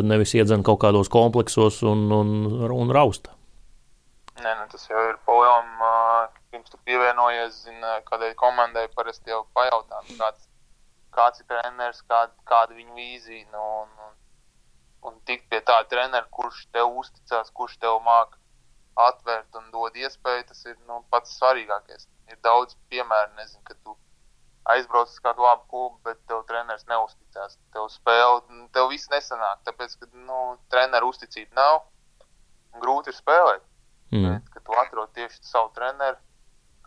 nevis 0.04 0.34
iedzen 0.36 0.66
kaut 0.66 0.82
kādos 0.84 1.08
kompleksos 1.12 1.80
un, 1.88 2.04
un, 2.12 2.34
un 2.76 2.92
rausta. 2.92 3.32
Nē, 4.36 4.52
nu, 4.58 4.66
tas 4.68 4.84
jau 4.90 5.06
ir 5.08 5.16
Polijam, 5.24 5.70
pirms 6.52 6.68
tu 6.68 6.76
pievienojies, 6.84 7.62
zina, 7.64 8.02
kādai 8.10 8.34
komandai 8.36 8.84
parasti 8.92 9.32
jau 9.32 9.46
pajautā, 9.56 10.02
kāds 10.18 10.44
kāds 11.16 11.40
ir 11.40 11.48
treneris, 11.50 12.02
kāda, 12.10 12.34
kāda 12.48 12.76
viņa 12.76 12.96
vīzija. 12.96 13.46
Nu, 13.54 13.64
un, 13.82 13.92
un, 15.08 15.20
tikt 15.28 15.46
pie 15.52 15.60
tā 15.66 15.76
trenera, 15.90 16.26
kurš 16.34 16.66
tev 16.74 16.96
uzticās, 17.02 17.52
kurš 17.56 17.78
tev 17.82 18.00
māk 18.06 18.34
atvērt 19.06 19.56
un 19.60 19.70
dod 19.72 19.96
iespēju, 20.00 20.46
tas 20.50 20.64
ir 20.66 20.76
nu, 20.88 21.02
pats 21.12 21.36
svarīgākais. 21.38 22.08
Ir 22.32 22.40
daudz 22.44 22.76
piemēru, 22.90 23.34
nezinu, 23.38 23.62
ka 23.68 23.76
tu 23.84 23.96
aizbrauc 24.72 25.10
uz 25.12 25.18
kādu 25.22 25.44
labu 25.44 25.66
klubu, 25.70 25.98
bet 26.06 26.18
tev 26.30 26.42
treneris 26.48 26.86
neusticās. 26.90 27.58
Tev 27.74 27.90
spēle, 27.92 28.40
tev 28.74 28.88
viss 28.90 29.10
nesanāk, 29.12 29.62
tāpēc, 29.68 29.98
ka 30.00 30.08
nu, 30.26 30.40
treneru 30.72 31.12
uzticība 31.12 31.60
nav. 31.60 31.82
Grūti 32.82 33.12
ir 33.12 33.18
spēlēt. 33.18 33.66
Mm. 34.14 34.24
Bet, 34.26 34.48
kad 34.54 34.64
tu 34.66 34.78
atrod 34.80 35.12
tieši 35.16 35.42
savu 35.44 35.70
treneru, 35.76 36.18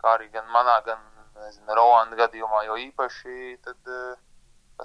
kā 0.00 0.16
arī 0.16 0.28
gan 0.34 0.48
manā, 0.52 0.80
gan 0.86 1.00
nezinu, 1.40 1.76
Rolanda 1.76 2.18
gadījumā, 2.20 2.64
jo 2.68 2.76
īpaši 2.88 3.56
tad 3.64 3.92
uh, 3.92 4.18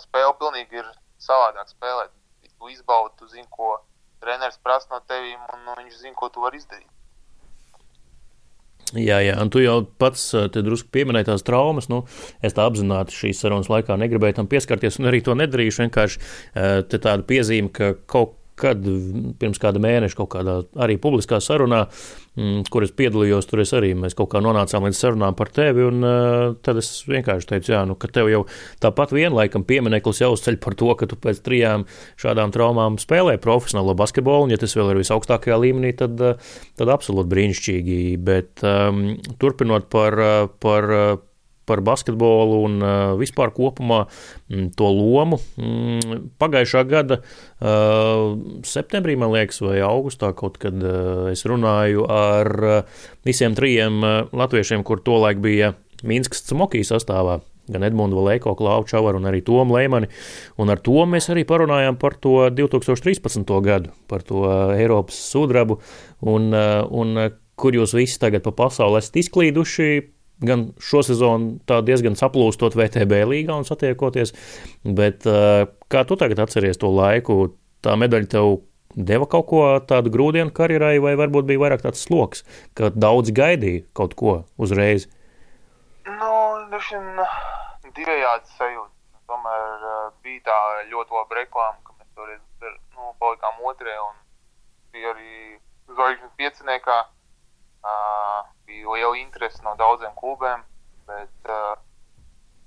spēle 0.02 0.36
pilnīgi 0.40 0.82
ir 0.82 0.90
savādāk 1.24 1.72
spēlēt. 1.72 2.14
Tu 2.60 2.74
izbaudi, 2.74 3.16
tu 3.20 3.28
zini, 3.32 3.48
ko 3.52 3.78
treneris 4.24 4.60
prasa 4.64 4.92
no 4.94 5.02
tevis, 5.08 5.38
un 5.54 5.66
nu, 5.68 5.76
viņš 5.80 5.98
zina, 6.02 6.16
ko 6.18 6.32
tu 6.34 6.44
vari 6.44 6.62
izdarīt. 6.62 6.92
Jā, 8.96 9.18
jā, 9.26 9.34
un 9.42 9.50
tu 9.52 9.60
jau 9.64 9.80
pats 10.00 10.22
te 10.54 10.62
drusku 10.64 10.92
pieminēji 10.94 11.28
tās 11.28 11.44
traumas. 11.44 11.90
Nu, 11.92 12.04
es 12.46 12.54
tā 12.56 12.68
apzināti 12.70 13.16
šīs 13.18 13.42
sarunas 13.42 13.70
laikā 13.72 13.98
negribēju 14.00 14.38
tam 14.40 14.50
pieskarties, 14.52 15.00
un 15.02 15.10
arī 15.10 15.24
to 15.26 15.36
nedarīšu. 15.36 15.84
Vienkārši 15.84 16.22
tāda 16.94 17.18
piezīme, 17.28 17.74
ka 17.76 17.96
kaut 18.08 18.38
kad 18.60 18.86
pirms 19.40 19.60
kāda 19.62 19.82
mēneša 19.84 20.18
kaut 20.20 20.32
kādā 20.36 20.56
arī 20.82 20.96
publiskā 21.02 21.42
sarunā, 21.44 21.82
mm, 22.40 22.64
kur 22.72 22.86
es 22.86 22.94
piedalījos, 22.96 23.48
tur 23.50 23.62
es 23.64 23.74
arī 23.76 23.92
mēs 24.00 24.16
kaut 24.16 24.32
kā 24.32 24.42
nonācām 24.44 24.88
līdz 24.88 25.02
sarunām 25.02 25.36
par 25.36 25.52
tevi, 25.56 25.84
un 25.90 26.00
uh, 26.08 26.56
tad 26.64 26.80
es 26.80 26.90
vienkārši 27.10 27.52
teicu, 27.52 27.74
jā, 27.76 27.84
nu, 27.90 27.98
ka 28.00 28.10
tev 28.16 28.32
jau 28.32 28.46
tāpat 28.84 29.12
vienlaikam 29.16 29.68
piemineklis 29.68 30.24
jāuzceļ 30.24 30.60
par 30.64 30.80
to, 30.80 30.92
ka 30.96 31.10
tu 31.12 31.20
pēc 31.20 31.44
trijām 31.46 31.86
šādām 32.22 32.56
traumām 32.56 33.00
spēlē 33.02 33.36
profesionālo 33.44 33.98
basketbolu, 34.00 34.48
un 34.48 34.56
ja 34.56 34.62
tas 34.62 34.76
vēl 34.78 34.94
ir 34.94 35.04
visaugstākajā 35.04 35.60
līmenī, 35.68 35.92
tad, 36.00 36.16
uh, 36.24 36.58
tad 36.80 36.96
absolūti 36.96 37.34
brīnišķīgi, 37.36 38.02
bet 38.24 38.64
um, 38.64 39.08
turpinot 39.42 39.92
par, 39.92 40.22
uh, 40.22 40.52
par 40.64 40.94
par 41.66 41.82
basketbolu 41.86 42.60
un 42.66 42.78
uh, 42.82 43.14
vispār 43.20 43.54
kopumā 43.56 44.04
mm, 44.06 44.70
to 44.78 44.90
lomu. 44.92 45.40
Mm, 45.60 46.28
pagājušā 46.42 46.86
gada 46.90 47.20
uh, 47.22 48.36
septembrī, 48.68 49.18
man 49.20 49.34
liekas, 49.36 49.62
vai 49.66 49.80
augustā 49.86 50.32
kaut 50.38 50.60
kad 50.62 50.78
uh, 50.82 51.32
es 51.34 51.46
runāju 51.50 52.06
ar 52.12 52.54
visiem 53.26 53.58
trijiem 53.58 54.00
latviešiem, 54.36 54.86
kur 54.86 55.02
tolaik 55.06 55.42
bija 55.44 55.74
Minskas 56.06 56.46
Cmokijas 56.46 56.94
sastāvā 56.94 57.40
gan 57.72 57.86
Edmunds 57.86 58.14
Valēko, 58.14 58.54
Klaudu 58.60 58.90
Čavaru 58.92 59.18
un 59.18 59.30
arī 59.30 59.42
Tomu 59.46 59.74
Leimani. 59.74 60.10
Un 60.62 60.70
ar 60.70 60.82
to 60.86 61.06
mēs 61.10 61.32
arī 61.34 61.46
parunājām 61.50 61.98
par 62.02 62.18
to 62.22 62.38
2013. 62.54 63.42
gadu, 63.66 63.94
par 64.12 64.22
to 64.26 64.46
Eiropas 64.76 65.18
sudrabu, 65.32 65.80
un, 66.22 66.52
un 66.54 67.24
kur 67.60 67.76
jūs 67.76 67.96
visi 67.98 68.20
tagad 68.22 68.46
pa 68.46 68.54
pasauli 68.56 69.00
esat 69.02 69.18
izklīduši, 69.24 69.90
gan 70.44 70.70
šo 70.84 71.04
sezonu 71.06 71.82
diezgan 71.88 72.18
saplūstot 72.20 72.76
VTB 72.76 73.24
līgā 73.30 73.56
un 73.56 73.68
satiekoties, 73.68 74.34
bet 74.84 75.28
uh, 75.30 75.68
kā 75.92 76.04
tu 76.08 76.18
tagad 76.20 76.44
atceries 76.44 76.80
to 76.82 76.92
laiku, 76.92 77.56
tā 77.86 77.96
medaļa 78.00 78.32
tev 78.32 78.58
deva 78.96 79.28
kaut 79.28 79.48
ko 79.52 79.62
tādu 79.88 80.12
grūdienu 80.12 80.54
karjerai, 80.56 80.98
vai 81.04 81.16
varbūt 81.20 81.48
bija 81.50 81.64
vairāk 81.66 81.86
tāds 81.86 82.04
sloks, 82.08 82.44
ka 82.76 82.92
daudz 82.96 83.32
gaidīja 83.36 83.86
kaut 83.98 84.16
ko 84.20 84.42
uzreiz? 84.58 85.08
Nu, 86.06 86.32
dažiem 86.72 87.08
divējādi 87.96 88.52
sajūta. 88.60 88.92
Tomēr 89.26 89.86
uh, 89.90 90.10
bija 90.22 90.44
tā 90.46 90.58
ļoti 90.92 91.16
laba 91.18 91.40
reklāma, 91.40 91.80
ka 91.82 91.96
mēs 91.98 92.10
toreiz 92.14 92.42
nu, 92.94 93.10
palikām 93.22 93.64
otrē 93.66 93.96
un 94.04 94.20
bija 94.94 95.16
arī 95.16 95.58
zvaigžņu 95.90 96.30
pieciniekā. 96.38 96.98
Uh, 97.86 98.55
bija 98.76 98.92
liela 98.92 99.18
interese 99.18 99.64
no 99.64 99.76
daudziem 99.76 100.14
klubiem, 100.16 100.64
bet 101.08 101.50
uh, 101.50 101.78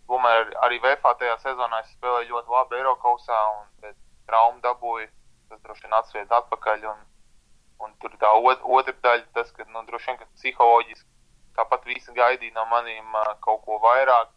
tomēr 0.08 0.54
arī 0.64 0.80
VFA 0.80 1.14
tajā 1.20 1.36
sezonā 1.42 1.82
es 1.84 1.92
spēlēju 1.96 2.32
ļoti 2.32 2.54
labi 2.54 2.80
Eiropausā 2.80 3.38
un 3.58 3.92
traumu 4.28 4.60
dabūju. 4.64 5.08
Tas 5.48 5.60
droši 5.64 5.86
vien 5.86 5.96
atsvied 5.98 6.32
atpakaļ. 6.38 6.88
Un, 6.92 7.04
un 7.84 7.94
tur 8.02 8.16
tā 8.20 8.32
ot 8.32 8.64
otra 8.64 8.94
daļa, 9.04 9.28
tas, 9.36 9.52
ka 9.52 9.64
nu, 9.68 9.84
droši 9.88 10.10
vien 10.10 10.18
ka 10.20 10.28
psiholoģiski 10.36 11.08
tāpat 11.58 11.86
visi 11.90 12.14
gaidīja 12.14 12.56
no 12.56 12.64
maniem 12.72 13.14
uh, 13.14 13.32
kaut 13.44 13.64
ko 13.66 13.80
vairāk. 13.84 14.32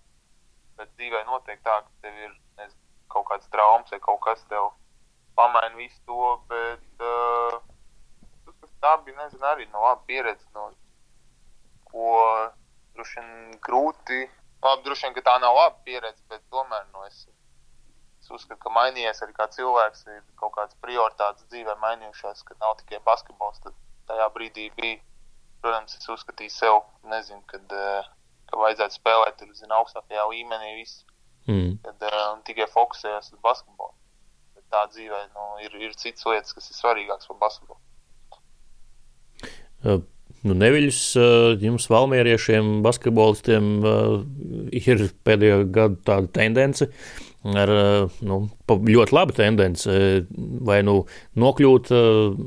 Bet 0.80 0.92
dzīvē 0.98 1.26
notiek 1.28 1.60
tā, 1.64 1.82
ka 1.84 2.06
tev 2.06 2.16
ir 2.16 2.32
nezinu, 2.60 2.80
kaut 3.12 3.28
kāds 3.30 3.52
traumas 3.54 3.92
vai 3.92 4.00
kaut 4.04 4.22
kas 4.24 4.44
tev 4.52 4.72
pamaina 5.36 5.76
visu 5.78 6.00
to. 6.08 6.36
Bet 6.52 7.06
uh, 7.06 7.60
tā 8.82 8.96
bija 9.06 9.20
nezinu, 9.24 9.46
arī 9.46 9.68
no 9.72 9.84
laba 9.86 10.02
pieredze. 10.08 10.48
No, 10.56 10.72
ko 11.92 12.16
droši 12.96 13.20
vien 13.20 13.60
grūti. 13.64 14.24
Labi, 14.62 14.84
droši 14.86 15.08
vien, 15.08 15.14
ka 15.18 15.24
tā 15.26 15.38
nav 15.42 15.56
laba 15.58 15.78
pieredze, 15.86 16.22
bet 16.30 16.44
tomēr 16.54 16.84
nu, 16.94 17.06
es, 17.08 17.24
es 18.22 18.30
uzskatu, 18.30 18.60
ka 18.62 18.74
mainījies 18.74 19.24
arī 19.26 19.36
kā 19.38 19.48
cilvēks. 19.56 20.04
Ir 20.16 20.26
kaut 20.40 20.54
kādas 20.58 20.78
prioritātes 20.84 21.48
dzīvē 21.54 21.78
mainījušās, 21.82 22.44
ka 22.48 22.58
nav 22.62 22.78
tikai 22.82 23.02
basketbols. 23.08 23.62
Tad 23.66 23.78
tajā 24.12 24.28
brīdī 24.36 24.68
bija, 24.78 25.00
protams, 25.64 25.98
es 25.98 26.12
uzskatīju 26.14 26.54
sev, 26.54 26.82
nezinu, 27.10 27.42
kad, 27.50 27.66
eh, 27.78 28.12
ka 28.52 28.62
vajadzētu 28.62 29.00
spēlēt 29.00 29.40
tur, 29.40 29.56
zinu, 29.58 29.74
augstākajā 29.80 30.28
līmenī 30.34 30.76
visu. 30.82 31.08
Mm. 31.50 31.80
Kad 31.82 32.04
uh, 32.06 32.38
tikai 32.46 32.68
fokusējos 32.70 33.32
uz 33.34 33.40
basketbolu. 33.42 33.96
Bet 34.54 34.68
tā 34.70 34.84
dzīvē 34.92 35.24
nu, 35.34 35.46
ir, 35.66 35.74
ir 35.88 35.96
citas 35.98 36.28
lietas, 36.30 36.54
kas 36.54 36.70
ir 36.70 36.78
svarīgākas 36.78 37.32
par 37.32 37.40
basketbolu. 37.42 37.82
Uh 39.82 40.04
Nu, 40.42 40.56
neviļus 40.58 41.02
eh, 41.22 41.34
jums, 41.62 41.86
valmieriešiem, 41.92 42.80
basketbolistiem, 42.86 43.74
eh, 43.86 44.80
ir 44.82 45.04
pēdējo 45.26 45.68
gadu 45.70 46.00
tāda 46.08 46.32
tendence 46.34 46.88
ar 47.46 47.72
eh, 47.74 48.16
nu, 48.26 48.40
ļoti 48.70 49.14
labu 49.14 49.36
tendenci, 49.38 49.94
vai 50.66 50.80
nu 50.86 50.96
nokļūt 51.42 51.92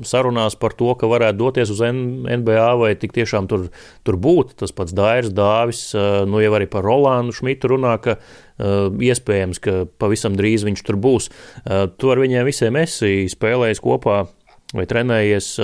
sarunās 0.06 0.56
par 0.58 0.74
to, 0.78 0.90
ka 0.98 1.10
varētu 1.10 1.38
doties 1.38 1.70
uz 1.74 1.82
NBA, 1.84 2.66
vai 2.80 2.92
tik 2.98 3.14
tiešām 3.14 3.46
tur, 3.50 3.68
tur 4.06 4.18
būt. 4.18 4.56
Tas 4.62 4.74
pats 4.74 4.94
Dairis 4.96 5.34
Dāvis, 5.34 5.84
nu 6.30 6.42
jau 6.42 6.54
arī 6.58 6.66
par 6.70 6.86
Rolandu 6.86 7.34
Šmitu 7.36 7.74
runā, 7.74 7.94
ka 8.02 8.16
iespējams, 8.58 9.60
ka 9.60 9.76
pavisam 10.00 10.38
drīz 10.38 10.64
viņš 10.66 10.86
tur 10.86 10.98
būs. 11.02 11.28
Tu 11.98 12.14
ar 12.14 12.22
viņiem 12.22 12.48
visiem 12.48 12.78
esi 12.80 13.26
spēlējis 13.34 13.84
kopā 13.84 14.22
vai 14.74 14.88
trenējies 14.90 15.56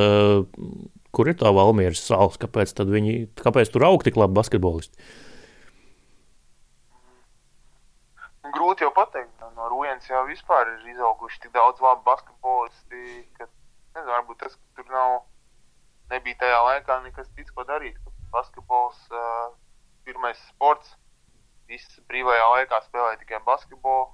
Kur 1.11 1.31
ir 1.31 1.37
tā 1.38 1.51
Valmieras 1.55 2.03
salas? 2.07 2.38
Kāpēc, 2.40 2.73
viņi, 2.87 3.14
kāpēc 3.40 3.73
tur 3.75 3.87
aug 3.88 4.05
tik 4.07 4.18
labi 4.20 4.37
basketbolisti? 4.38 4.94
Grūti 8.55 8.87
jau 8.87 8.92
pateikt. 8.94 9.35
No 9.57 9.66
Rūjens 9.68 10.07
jau 10.09 10.23
vispār 10.29 10.70
ir 10.70 10.92
izauguši 10.94 11.42
tik 11.42 11.53
daudz 11.53 11.83
labu 11.85 12.01
basketbolisti, 12.07 13.27
ka 13.37 13.44
nezinu, 13.44 14.12
varbūt 14.14 14.38
tas, 14.40 14.55
ka 14.55 14.81
tur 14.81 14.94
nav, 14.94 15.16
nebija 16.12 16.38
tajā 16.40 16.61
laikā 16.68 16.96
nekas 17.05 17.29
cits, 17.35 17.53
ko 17.53 17.66
darīt. 17.68 17.99
Basketbols, 18.33 19.03
uh, 19.11 19.51
pirmais 20.07 20.38
sports, 20.46 20.94
viss 21.68 22.01
brīvajā 22.09 22.46
laikā 22.55 22.81
spēlēja 22.87 23.20
tikai 23.25 23.42
basketbolu. 23.44 24.09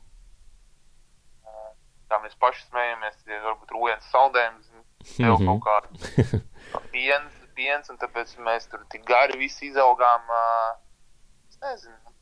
Uh, 1.47 1.71
tā 2.11 2.19
mēs 2.25 2.35
paši 2.43 2.67
smējamies, 2.67 3.23
ja 3.29 3.43
varbūt 3.45 3.77
Rūjens 3.77 4.11
saldējums, 4.11 4.73
tev 5.15 5.39
kaut 5.45 5.63
kā 5.69 5.79
piens, 6.93 7.33
piens, 7.57 7.89
un 7.93 8.01
tāpēc 8.01 8.37
mēs 8.47 8.69
tur 8.73 8.85
tik 8.93 9.07
gari 9.09 9.39
visi 9.41 9.71
izaugām. 9.71 10.29
Es 11.51 11.59
nezinu. 11.63 12.15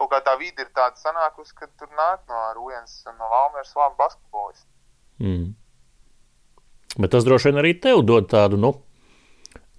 Kaut 0.00 0.12
kā 0.12 0.20
tā 0.24 0.36
vide 0.40 0.64
ir 0.64 0.70
tāda 0.76 0.96
sanākusi, 0.96 1.54
ka 1.58 1.68
tur 1.78 1.90
nāk 1.96 2.22
no 2.30 2.44
Rūjens 2.56 3.02
un 3.10 3.18
no 3.20 3.28
Valmēras 3.28 3.74
labi 3.76 3.98
basketbolisti. 3.98 4.70
Mm. 5.20 5.50
Bet 6.98 7.12
tas 7.12 7.26
droši 7.26 7.50
vien 7.50 7.60
arī 7.60 7.74
tev 7.78 8.00
dod 8.08 8.30
tādu, 8.30 8.56
nu, 8.60 8.72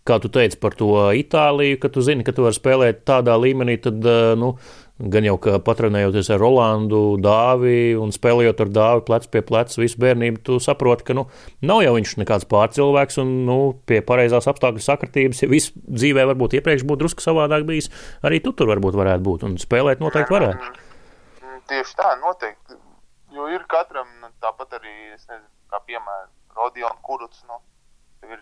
kā 0.07 0.19
tu 0.21 0.29
teici 0.33 0.59
par 0.61 0.75
to 0.77 0.93
Itāliju, 1.17 1.79
ka 1.81 1.89
tu 1.93 2.03
zini, 2.05 2.25
ka 2.27 2.33
tu 2.37 2.45
vari 2.45 2.57
spēlēt 2.57 3.01
tādā 3.07 3.35
līmenī, 3.41 3.79
tad, 3.81 4.05
nu, 4.39 4.53
Gan 5.01 5.25
jau 5.25 5.33
kā 5.41 5.55
patrenējoties 5.65 6.27
ar 6.35 6.41
Rolandu, 6.43 7.15
Dāvi 7.21 7.95
un 7.97 8.11
spēlējot 8.13 8.59
ar 8.61 8.69
Dāvi 8.75 9.03
plec 9.07 9.25
pie 9.33 9.41
pleca 9.45 9.79
visu 9.81 9.97
bērnību, 10.01 10.41
tu 10.45 10.59
saproti, 10.61 11.07
ka 11.07 11.15
nu, 11.17 11.23
nav 11.65 11.81
jau 11.81 11.95
viņš 11.95 12.13
nekāds 12.21 12.45
pārcilvēks 12.51 13.17
un 13.23 13.31
nu, 13.47 13.57
pie 13.89 14.03
pareizās 14.05 14.49
apstākļu 14.51 14.83
sakritības, 14.85 15.41
ja 15.41 15.49
viss 15.49 15.73
dzīvē 15.73 16.27
varbūt 16.33 16.59
iepriekš 16.59 16.85
būtu 16.85 17.05
drusku 17.05 17.25
savādāk 17.25 17.65
bijis, 17.69 17.89
arī 18.27 18.43
tu 18.45 18.53
tur 18.53 18.69
varbūt 18.69 18.99
varētu 18.99 19.25
būt 19.25 19.47
un 19.49 19.57
spēlēt 19.61 20.03
noteikti 20.05 20.37
varētu. 20.37 20.71
Mm, 21.41 21.65
tieši 21.71 21.97
tā, 21.97 22.13
noteikti. 22.21 22.77
Jo 23.33 23.49
ir 23.49 23.65
katram 23.71 24.09
nu, 24.21 24.29
tāpat 24.43 24.77
arī, 24.77 24.95
nezinu, 25.15 25.45
kā 25.71 25.81
piemēram, 25.87 26.29
Rodion 26.57 26.97
Kuruts. 27.01 27.41
Nu, 27.49 27.57
ir, 28.27 28.41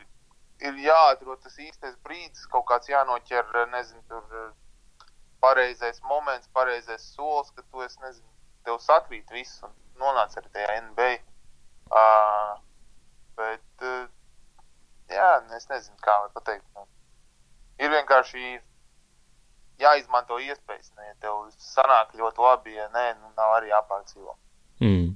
ir 0.65 0.79
jāatrod 0.83 1.39
tas 1.45 1.55
īstais 1.61 1.95
brīdis, 2.03 2.49
kaut 2.51 2.67
kāds 2.67 2.89
jānoķer, 2.91 3.53
nezinu, 3.71 4.03
tur 4.09 4.49
pareizais 5.41 6.01
moments, 6.03 6.49
pareizais 6.53 7.01
solis, 7.15 7.51
ka 7.55 7.63
tu 7.71 7.83
esi, 7.85 7.99
nezinu, 8.03 8.27
tev 8.67 8.79
sakrīt 8.83 9.31
viss 9.33 9.63
un 9.65 9.73
nonāc 9.99 10.35
arī 10.39 10.51
tajā 10.55 10.79
NBA. 10.89 11.11
Uh, 11.89 12.55
bet, 13.39 13.85
uh, 13.85 14.05
jā, 15.09 15.29
es 15.57 15.69
nezinu, 15.71 15.97
kā 16.05 16.17
lai 16.23 16.33
pateikt. 16.35 16.65
Nu, 16.75 16.85
ir 17.81 17.93
vienkārši 17.95 18.59
jāizmanto 19.79 20.39
iespējas. 20.43 20.91
Nu, 20.95 21.07
ja 21.07 21.15
tev 21.23 21.47
sanāk 21.55 22.13
ļoti 22.19 22.45
labi, 22.45 22.75
ja 22.77 22.89
nē, 22.93 23.07
nu, 23.21 23.33
nav 23.39 23.55
arī 23.57 23.71
jāpārdzīvo. 23.71 24.35
Mm. 24.83 25.09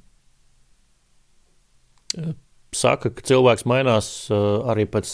Saka, 2.74 3.12
ka 3.14 3.24
cilvēks 3.26 3.68
mainās 3.70 4.10
arī 4.32 4.86
pēc 4.90 5.14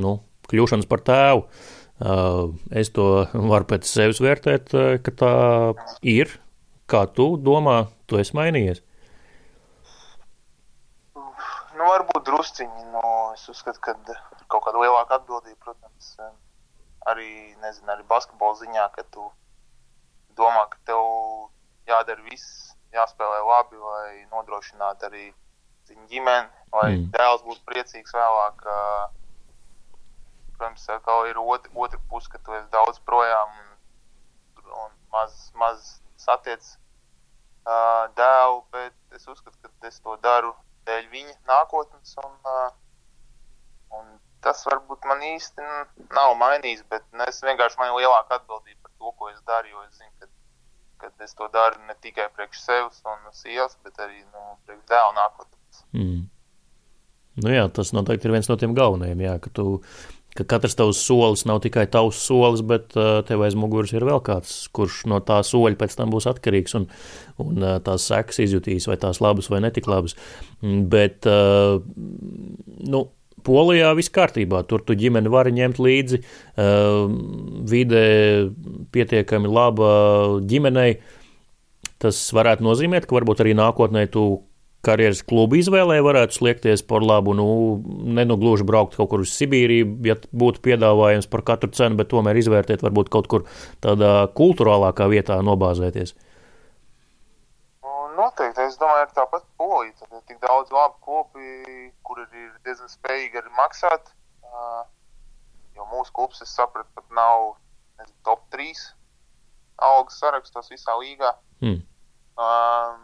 nu, 0.00 0.18
kļūšanas 0.50 0.88
par 0.90 1.02
tēvu. 1.06 1.46
Es 2.02 2.90
to 2.94 3.04
varu 3.32 3.68
pēc 3.70 3.86
sevis 3.86 4.20
vērtēt, 4.22 4.72
ka 5.04 5.14
tā 5.14 5.34
ir. 6.02 6.40
Kā 6.90 7.06
tu 7.08 7.38
domā, 7.40 7.86
tu 8.10 8.18
esi 8.20 8.34
mainījies? 8.36 8.82
Nu, 11.14 11.86
varbūt 11.86 12.26
drusciņi. 12.26 12.82
Nu, 12.92 13.04
es 13.32 13.46
uzskatu, 13.48 13.80
ka 13.80 13.94
kaut 14.52 14.66
kāda 14.66 14.82
lielāka 14.82 15.16
atbildība, 15.16 15.56
protams, 15.64 16.10
arī, 17.08 17.54
nezinu, 17.62 17.88
arī 17.94 18.04
basketbola 18.10 18.58
ziņā, 18.60 18.84
ka 18.94 19.06
tu 19.14 19.30
domā, 20.36 20.66
ka 20.74 20.82
tev 20.90 21.02
jādara 21.88 22.22
viss, 22.28 22.74
jāspēlē 22.94 23.40
labi, 23.48 23.80
lai 23.80 24.26
nodrošinātu 24.30 25.08
arī 25.08 25.26
ģimeni, 26.10 26.48
lai 26.74 26.90
mm. 26.94 27.08
dēls 27.14 27.44
būtu 27.46 27.64
priecīgs 27.70 28.14
vēlāk. 28.16 28.64
Protams, 30.64 30.88
atkal 30.88 31.26
ir 31.28 31.36
otra, 31.38 31.70
otra 31.74 31.98
puse, 32.08 32.28
ka 32.32 32.38
tu 32.38 32.54
esi 32.56 32.70
daudz 32.72 33.00
projām 33.04 33.50
un, 33.60 34.70
un 34.84 34.92
maz, 35.12 35.34
maz 35.60 35.82
satiec 36.16 36.64
uh, 37.68 38.08
dēlu, 38.16 38.62
bet 38.72 39.18
es 39.18 39.28
uzskatu, 39.28 39.58
ka 39.60 39.88
es 39.90 40.00
to 40.00 40.16
daru 40.24 40.54
dēļ 40.88 41.10
viņa 41.12 41.34
nākotnes 41.50 42.16
un, 42.24 42.32
uh, 42.48 42.72
un 43.98 44.08
tas 44.40 44.64
varbūt 44.70 45.04
man 45.04 45.20
īsti 45.34 45.68
nav 46.16 46.32
mainījis, 46.40 46.80
bet 46.88 47.04
nu, 47.12 47.26
es 47.28 47.44
vienkārši 47.44 47.82
man 47.82 47.92
ir 47.92 48.00
lielāka 48.00 48.40
atbildība 48.40 48.88
par 48.88 48.96
to, 48.96 49.12
ko 49.20 49.28
es 49.34 49.44
daru. 49.44 49.68
Jo 49.68 49.84
es 49.84 50.00
zinu, 50.00 50.16
ka, 50.16 50.32
ka 51.04 51.12
es 51.28 51.36
to 51.36 51.50
daru 51.52 51.84
ne 51.84 51.98
tikai 52.00 52.30
priekš 52.32 52.64
sevis 52.64 53.04
un 53.04 53.28
sievas, 53.36 53.76
bet 53.84 54.00
arī 54.00 54.24
nu, 54.24 54.56
priekš 54.64 54.88
dēla 54.88 55.12
nākotnes. 55.20 55.84
Mm. 55.92 56.24
Nu 57.44 57.50
jā, 57.50 57.68
tas 57.68 57.90
noteikti 57.92 58.30
ir 58.30 58.36
viens 58.38 58.48
no 58.48 58.56
tiem 58.56 58.72
galvenajiem. 58.76 59.24
Jā, 59.26 59.38
ka, 59.42 59.50
tu, 59.52 59.82
ka 60.34 60.46
katrs 60.54 60.74
tavs 60.78 61.00
solis 61.06 61.44
nav 61.46 61.60
tikai 61.64 61.86
tavs 61.90 62.18
solis, 62.26 62.62
bet 62.66 62.96
uh, 62.98 63.20
tev 63.26 63.44
aiz 63.46 63.56
muguras 63.58 63.94
ir 63.94 64.06
vēl 64.06 64.22
kāds, 64.26 64.54
kurš 64.74 65.04
no 65.10 65.20
tā 65.22 65.40
soļa 65.46 65.78
pēc 65.80 65.98
tam 65.98 66.14
būs 66.14 66.26
atkarīgs 66.30 66.74
un, 66.80 66.88
un 67.42 67.60
uh, 67.62 67.76
tās 67.84 68.08
sekas 68.10 68.42
izjutīs, 68.42 68.88
vai 68.90 68.98
tās 69.00 69.22
labas 69.22 69.50
vai 69.52 69.62
netik 69.64 69.86
labas. 69.90 70.16
Mm, 70.62 70.88
bet, 70.92 71.30
uh, 71.30 71.78
nu, 72.90 73.06
Polijā 73.44 73.90
viss 73.92 74.08
kārtībā. 74.08 74.62
Tur 74.64 74.80
tu 74.88 74.94
ģimeni 74.96 75.28
vari 75.28 75.50
ņemt 75.52 75.76
līdzi. 75.76 76.20
Uh, 76.56 77.10
vide 77.68 78.04
pietiekami 78.94 79.50
laba 79.52 79.90
ģimenei. 80.48 80.94
Tas 82.00 82.22
varētu 82.32 82.64
nozīmēt, 82.64 83.04
ka 83.04 83.18
varbūt 83.18 83.44
arī 83.44 83.52
nākotnē 83.58 84.06
tu 84.12 84.24
karjeras 84.84 85.22
klubu 85.26 85.58
izvēlē 85.58 86.00
varētu 86.04 86.38
sliekties 86.38 86.84
par 86.88 87.04
labu. 87.04 87.34
Nu, 87.36 87.46
nenogluži 88.18 88.66
braukt 88.68 88.98
kaut 88.98 89.10
kur 89.12 89.24
uz 89.24 89.32
Sibīriju, 89.34 89.88
ja 90.06 90.16
būtu 90.32 90.62
piedāvājums 90.64 91.30
par 91.32 91.44
katru 91.46 91.72
cenu, 91.74 91.98
bet 92.00 92.12
tomēr 92.12 92.38
izvērtēt 92.40 92.84
varbūt 92.84 93.10
kaut 93.14 93.30
kur 93.32 93.48
tādā 93.84 94.14
kultūrālākā 94.38 95.08
vietā 95.12 95.40
nobāzēties. 95.44 96.14
Noteikti, 98.14 98.62
es 98.62 98.76
domāju, 98.78 99.08
ir 99.08 99.14
tāpat 99.16 99.46
polija. 99.58 99.94
Tad 99.98 100.12
ir 100.14 100.20
tik 100.28 100.38
daudz 100.44 100.70
labu 100.70 100.94
kopi, 101.02 101.88
kur 102.06 102.20
ir 102.22 102.52
diezgan 102.66 102.92
spējīgi 102.92 103.40
arī 103.40 103.50
maksāt. 103.58 104.12
Jo 105.74 105.86
mūsu 105.90 106.14
klubs, 106.14 106.44
es 106.44 106.52
sapratu, 106.54 106.86
pat 106.94 107.08
nav 107.16 107.56
nezinu, 107.98 108.20
top 108.26 108.44
3 108.54 108.70
algas 109.82 110.20
sarakstos 110.22 110.70
visā 110.70 110.94
līgā. 111.00 111.32
Mm. 111.64 111.80
Uh, 112.38 113.02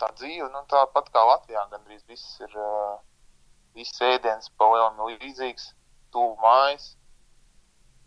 tā 0.00 0.08
dzīve, 0.18 0.48
nu, 0.52 0.62
tāpat 0.70 1.10
kā 1.14 1.22
Latvijā, 1.28 1.66
gandrīz 1.72 2.02
viss 2.08 2.40
ir, 2.44 2.56
uh, 2.56 2.96
viss 3.76 4.00
ēdiens 4.04 4.50
pa 4.58 4.70
lielam 4.72 4.98
līdzīgs, 5.08 5.70
tuvu 6.14 6.34
mājas. 6.42 6.94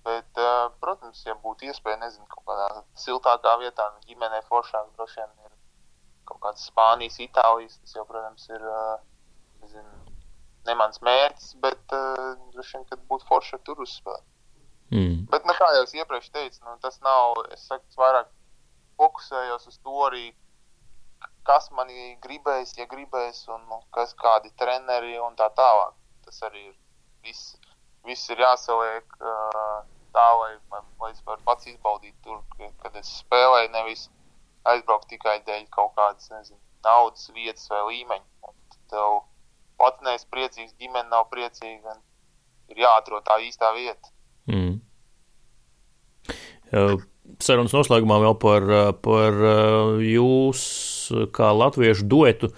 Bet, 0.03 0.29
uh, 0.35 0.67
protams, 0.83 1.21
ja 1.23 1.37
būtu 1.39 1.69
iespēja, 1.69 2.01
nezinu, 2.01 2.27
kaut 2.31 2.43
kādā 2.49 2.83
siltākā 2.99 3.55
vietā, 3.61 3.87
nu, 3.93 4.03
ģimenē 4.09 4.41
foršāk 4.49 4.89
droši 4.97 5.21
vien 5.21 5.31
ir 5.45 5.53
kaut 6.27 6.41
kādas 6.43 6.67
Spānijas, 6.67 7.21
Itālijas. 7.23 7.79
Tas 7.79 7.95
jau, 7.95 8.03
protams, 8.09 8.43
ir 8.51 8.67
nezinu, 9.63 10.19
ne 10.67 10.75
mans 10.79 10.99
mērķis, 11.03 11.55
bet 11.63 11.95
droši 11.95 12.77
vien, 12.77 12.85
kad 12.91 13.07
būtu 13.07 13.27
forši 13.31 13.59
tur 13.67 13.83
uzspēlēt. 13.85 14.27
Mm. 14.93 15.23
Bet, 15.31 15.47
nu, 15.47 15.55
kā 15.57 15.71
jau 15.73 15.83
es 15.87 15.95
iepriekš 15.95 16.29
teicu, 16.35 16.59
nu, 16.67 16.75
tas 16.83 16.99
nav, 17.05 17.39
es 17.55 17.63
saku, 17.65 17.87
vairāk 17.97 18.27
fokusējos 18.99 19.71
uz 19.71 19.79
to 19.81 19.95
arī, 20.05 20.27
kas 21.47 21.69
manī 21.75 22.13
gribēs, 22.23 22.75
ja 22.77 22.87
gribēs, 22.89 23.43
un 23.51 23.63
nu, 23.69 23.79
kas 23.95 24.15
kādi 24.19 24.51
treneri 24.59 25.17
un 25.21 25.35
tā 25.39 25.49
tālāk. 25.57 25.95
Tas 26.25 26.39
arī 26.47 26.69
ir 26.69 26.75
viss, 27.25 27.55
viss 28.07 28.31
ir 28.31 28.43
jāsaliek 28.43 29.17
uh, 29.19 29.83
tā, 30.15 30.27
lai, 30.39 30.53
lai, 30.71 30.81
lai 31.01 31.11
es 31.11 31.21
varu 31.27 31.43
pats 31.47 31.67
izbaudīt 31.67 32.15
tur, 32.23 32.41
kad 32.83 32.95
es 32.99 33.11
spēlēju, 33.23 33.73
nevis 33.73 34.07
aizbraukt 34.69 35.09
tikai 35.11 35.39
dēļ 35.47 35.67
kaut 35.73 35.93
kādas 35.97 36.31
nezinu, 36.31 36.59
naudas 36.85 37.29
vietas 37.35 37.67
vai 37.71 37.83
līmeņa. 37.89 38.53
Tev 38.93 39.21
pats 39.81 40.03
neesi 40.05 40.29
priecīgs, 40.31 40.75
ģimene 40.79 41.09
nav 41.11 41.27
priecīga. 41.33 41.97
Ir 42.71 42.85
jāatrod 42.85 43.25
tā 43.27 43.39
īstā 43.43 43.73
vieta. 43.75 44.13
Mm. 44.47 44.79
Sarunas 47.43 47.75
noslēgumā 47.75 48.17
vēl 48.23 48.37
par, 48.39 48.69
par 49.03 49.41
jūs 50.03 50.61
kā 51.35 51.51
latviešu 51.55 52.07
duetu. 52.09 52.51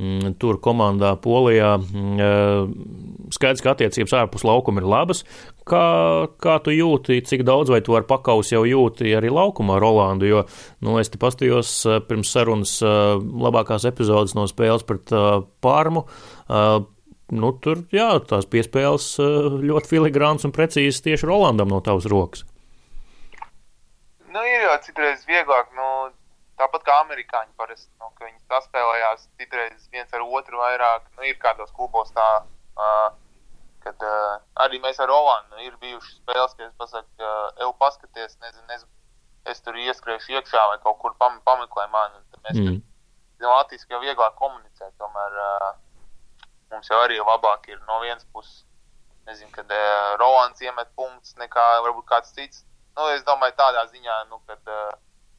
Mm, 0.00 0.32
tur 0.40 0.56
komandā 0.64 1.12
Polijā 1.20 1.74
mm, 1.76 2.70
skaidrs, 3.34 3.60
ka 3.60 3.74
attiecības 3.74 4.14
ārpus 4.22 4.44
laukuma 4.48 4.80
ir 4.80 4.86
labas. 4.88 5.20
Kā, 5.68 5.82
kā 6.42 6.54
tu 6.64 6.72
jūti, 6.72 7.20
cik 7.28 7.44
daudz 7.46 7.70
vai 7.70 7.82
tu 7.84 7.94
ar 7.94 8.06
pakaus 8.08 8.54
jau 8.54 8.64
jūti 8.66 9.12
arī 9.14 9.28
laukumā 9.30 9.76
Rolandu? 9.82 10.30
Jo, 10.30 10.40
nu, 10.82 10.96
es 10.98 11.12
te 11.12 11.20
pastījos 11.22 11.74
eh, 11.84 12.00
pirms 12.08 12.32
sarunas 12.32 12.72
eh, 12.80 13.20
labākās 13.20 13.84
epizodes 13.92 14.34
no 14.38 14.48
spēles 14.50 14.86
pret 14.88 15.12
Pārmu. 15.62 16.06
Nu, 17.32 17.48
tur, 17.64 17.84
jā, 17.94 18.08
tās 18.28 18.48
piespēles 18.50 19.06
ļoti 19.62 19.88
filigrāns 19.88 20.44
un 20.44 20.52
precīzs 20.52 21.00
tieši 21.04 21.28
Rolandam 21.28 21.70
no 21.70 21.78
tavas 21.84 22.08
rokas. 22.10 22.42
Nu, 24.32 24.40
ir 24.48 24.62
jau 24.64 24.76
citreiz 24.80 25.24
vieglāk, 25.28 25.70
nu, 25.76 25.86
tāpat 26.62 26.86
kā 26.86 27.00
amerikāņi 27.02 27.52
parasti, 27.58 27.90
nu, 27.98 28.08
ka 28.16 28.28
viņi 28.28 28.38
saspēlējās 28.50 29.26
citreiz 29.40 29.90
viens 29.94 30.14
ar 30.14 30.24
otru 30.24 30.62
vairāk. 30.62 31.10
Nu, 31.16 31.26
ir 31.26 31.38
kādos 31.42 31.74
klubos 31.76 32.14
tā. 32.16 32.28
Uh, 32.72 33.10
kad 33.82 34.04
uh, 34.06 34.38
arī 34.64 34.78
mēs 34.82 35.00
ar 35.02 35.10
Olanu 35.10 35.60
ir 35.64 35.76
bijušas 35.82 36.18
spēles, 36.20 36.54
kad 36.56 36.68
es 36.68 36.74
pasaku, 36.78 37.10
uh, 37.18 37.50
eju 37.60 37.72
paskaties, 37.82 38.36
nezinu, 38.44 38.66
es, 38.76 38.84
es 39.52 39.62
tur 39.64 39.78
ieskriešu 39.78 40.36
iekšā 40.36 40.62
vai 40.70 40.78
kaut 40.84 41.00
kur 41.02 41.16
pam, 41.20 41.40
pameklē 41.46 41.88
mani. 41.92 42.20
Mēs 42.46 42.58
mm. 42.58 42.80
tur 43.40 43.50
latviski 43.50 43.94
jau 43.94 44.02
vieglāk 44.02 44.36
komunicēt, 44.38 44.94
tomēr 45.02 45.38
uh, 45.46 45.70
mums 46.72 46.90
jau 46.90 47.00
arī 47.02 47.18
labāk 47.20 47.68
ir 47.72 47.80
no 47.88 48.00
vienas 48.04 48.26
puses. 48.34 48.62
Nezinu, 49.26 49.50
kad 49.54 49.70
uh, 49.70 50.14
Rolands 50.22 50.62
iemet 50.62 50.90
punktus 50.98 51.36
nekā 51.38 51.66
varbūt 51.86 52.08
kāds 52.10 52.34
cits. 52.34 52.64
Nu, 52.96 53.06
es 53.14 53.22
domāju, 53.26 53.54
tādā 53.58 53.86
ziņā, 53.90 54.16
nu, 54.30 54.40
kad, 54.48 54.62
uh, 54.66 54.90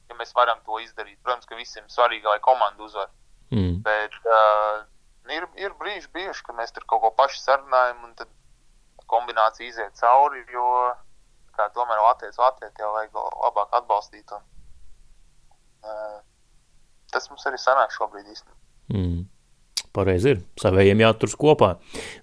ja 0.10 0.18
mēs 0.20 0.34
varam 0.36 0.60
to 0.66 0.80
izdarīt, 0.84 1.20
protams, 1.24 1.48
ka 1.50 1.60
visiem 1.60 1.86
svarīgi, 1.92 2.28
lai 2.30 2.40
komanda 2.44 2.84
uzvar. 2.84 3.12
Mm. 3.54 3.82
Bet, 3.86 4.16
uh, 4.28 4.84
ir, 5.32 5.48
ir 5.62 5.76
brīži 5.80 6.10
bijuši, 6.14 6.46
ka 6.48 6.56
mēs 6.58 6.74
tur 6.76 6.86
kaut 6.90 7.04
ko 7.04 7.14
paši 7.18 7.42
sarunājam, 7.44 8.04
un 8.08 8.16
tad 8.20 8.32
kombinācija 9.12 9.70
iziet 9.70 10.00
cauri, 10.00 10.44
jo 10.54 10.68
kā 11.58 11.68
tomēr 11.76 12.02
Latvijas 12.02 12.40
Latvijas 12.42 12.80
jau 12.80 12.94
vajag 12.96 13.20
labāk 13.20 13.76
atbalstīt. 13.80 14.32
Un, 14.34 14.46
uh, 15.86 16.20
tas 17.14 17.30
mums 17.30 17.46
arī 17.50 17.60
sanāk 17.62 17.94
šobrīd 17.94 18.30
īstenībā. 18.34 18.60
Mm. 18.94 19.22
Pareizi 19.94 20.32
ir, 20.34 20.40
savējiem 20.58 21.04
jāturas 21.04 21.36
kopā. 21.38 21.70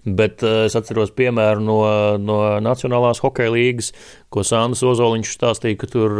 Bet 0.03 0.43
uh, 0.43 0.65
es 0.67 0.75
atceros 0.75 1.13
piemēru 1.15 1.63
no, 1.63 1.77
no 2.19 2.39
Nacionālās 2.63 3.23
hokeja 3.23 3.53
līgas, 3.53 3.93
ko 4.31 4.43
Sandrs 4.47 4.83
Ozoliņš 4.87 5.35
stāstīja, 5.37 5.79
ka 5.79 5.91
tur 5.91 6.17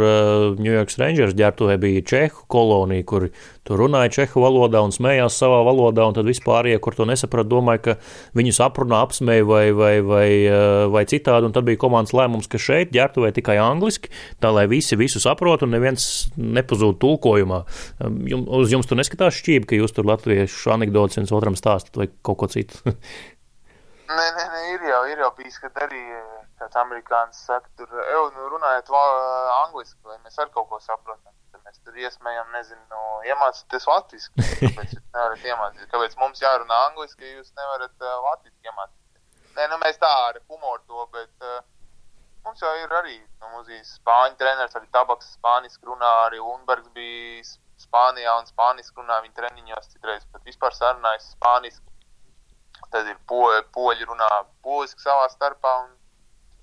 Ņujorkas 0.60 0.96
uh, 0.96 1.02
Rangers 1.04 1.36
ģērbtuvē 1.36 1.76
bija 1.82 2.06
čehu 2.08 2.46
kolonija, 2.52 3.08
kur 3.08 3.28
tur 3.68 3.78
runāja 3.82 4.10
čehu 4.16 4.42
valodā 4.42 4.82
un 4.82 4.94
smējās 4.94 5.36
savā 5.38 5.60
valodā, 5.66 6.06
un 6.08 6.16
tad 6.16 6.26
vispārējie, 6.28 6.80
kur 6.82 6.96
to 6.98 7.06
nesaprata, 7.08 7.48
domāja, 7.50 7.82
ka 7.86 7.94
viņus 8.38 8.60
aprunā, 8.66 9.02
apsmēja 9.06 9.46
vai, 9.48 9.64
vai, 9.76 9.92
vai, 10.06 10.26
uh, 10.48 10.86
vai 10.92 11.04
citādi, 11.10 11.48
un 11.48 11.54
tad 11.54 11.66
bija 11.68 11.80
komandas 11.82 12.14
lēmums, 12.16 12.50
ka 12.50 12.60
šeit 12.62 12.92
ģērbtuvē 12.94 13.32
tikai 13.38 13.58
angliski, 13.62 14.10
tā 14.42 14.50
lai 14.54 14.66
visi 14.70 14.98
visu 14.98 15.22
saprot 15.22 15.62
un 15.66 15.74
neviens 15.76 16.08
nepazūd 16.36 16.98
tulkojumā. 17.02 17.62
Um, 18.02 18.22
jum, 18.30 18.46
uz 18.60 18.74
jums 18.74 18.90
tur 18.90 18.98
neskatās 18.98 19.38
šķība, 19.38 19.70
ka 19.70 19.78
jūs 19.78 19.94
tur 19.96 20.08
latviešu 20.10 20.74
anekdotas 20.74 21.20
viens 21.20 21.34
otram 21.34 21.58
stāstat 21.58 21.98
vai 22.00 22.10
kaut 22.22 22.42
ko 22.42 22.50
citu. 22.52 22.82
nē, 24.18 24.26
nē, 24.38 24.46
nē, 24.56 24.62
ir 24.74 24.88
jau, 24.90 25.04
ir 25.12 25.22
jau 25.22 25.30
bijis, 25.38 25.60
kad 25.62 25.84
arī 25.86 26.02
kāds 26.62 26.78
amerikānis 26.82 27.44
saka, 27.46 27.70
tur, 27.78 27.90
eju, 28.02 28.26
nu, 28.36 28.48
runājot 28.56 28.90
angliski, 28.96 29.98
vai 30.06 30.18
mēs 30.24 30.38
ar 30.42 30.50
kaut 30.54 30.68
ko 30.70 30.82
saprotam. 30.82 31.32
Mēs 31.72 31.84
tur 31.88 31.94
iesmējam, 31.96 32.48
nezinu, 32.52 33.02
iemācīties 33.24 33.86
latviešu. 33.88 34.32
Kāpēc? 34.36 34.90
Kāpēc 35.88 36.16
mums 36.20 36.42
jārunā 36.42 36.80
angliski, 36.90 37.24
ja 37.24 37.38
jūs 37.38 37.54
nevarat 37.56 38.04
uh, 38.04 38.18
latviešu 38.26 38.68
iemācīties? 38.68 39.54
Nē, 39.56 39.68
nu 39.70 39.78
mēs 39.80 39.96
tā 40.02 40.10
ar 40.26 40.36
humoru 40.50 40.82
to, 40.84 41.06
bet 41.14 41.46
uh, 41.48 41.62
mums 42.44 42.60
jau 42.60 42.72
ir 42.76 42.92
arī, 42.98 43.16
nu, 43.40 43.62
ir 43.72 43.80
spāņu 43.88 44.36
treneris, 44.42 44.76
arī 44.76 44.90
tabaks 44.92 45.30
spāniski 45.38 45.88
runā, 45.88 46.10
arī 46.26 46.42
Unbergs 46.44 46.92
bija 46.92 47.40
Spānijā 47.80 48.34
un 48.42 48.50
spāniski 48.52 49.00
runā 49.00 49.22
viņa 49.24 49.38
treniņos 49.40 49.88
citreiz, 49.94 50.28
bet 50.34 50.44
vispār 50.44 50.76
sarunājas 50.76 51.30
spāniski. 51.32 51.88
Tad 52.92 53.08
ir 53.08 53.16
po, 53.32 53.46
poļi 53.72 54.10
runā 54.10 54.28
poliski 54.60 55.00
savā 55.08 55.24
starpā. 55.32 55.72
Un, 55.86 55.96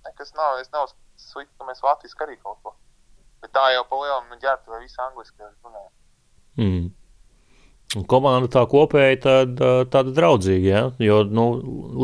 nekas 0.06 0.38
nav. 0.38 0.62
Es 0.62 0.70
nav 0.76 0.94
slikti, 1.18 1.56
ka 1.58 1.66
mēs 1.66 1.82
Latvijas 1.82 2.16
arī 2.28 2.38
kaut 2.46 2.62
ko. 2.62 2.76
Bet 3.44 3.54
tā 3.56 3.66
jau 3.74 3.84
pa 3.88 4.00
lielam 4.02 4.30
nu, 4.30 4.40
ģērbta 4.42 4.74
vai 4.74 4.82
visu 4.84 5.02
angliski 5.04 5.44
runājam. 5.44 5.92
Mm. 6.60 6.88
Un 7.98 8.06
komanda 8.06 8.50
tā 8.54 8.62
kopēji 8.70 9.22
tāda, 9.24 9.70
tāda 9.90 10.12
draudzīga, 10.14 10.68
ja? 10.70 10.82
jo 11.02 11.24
nu, 11.26 11.46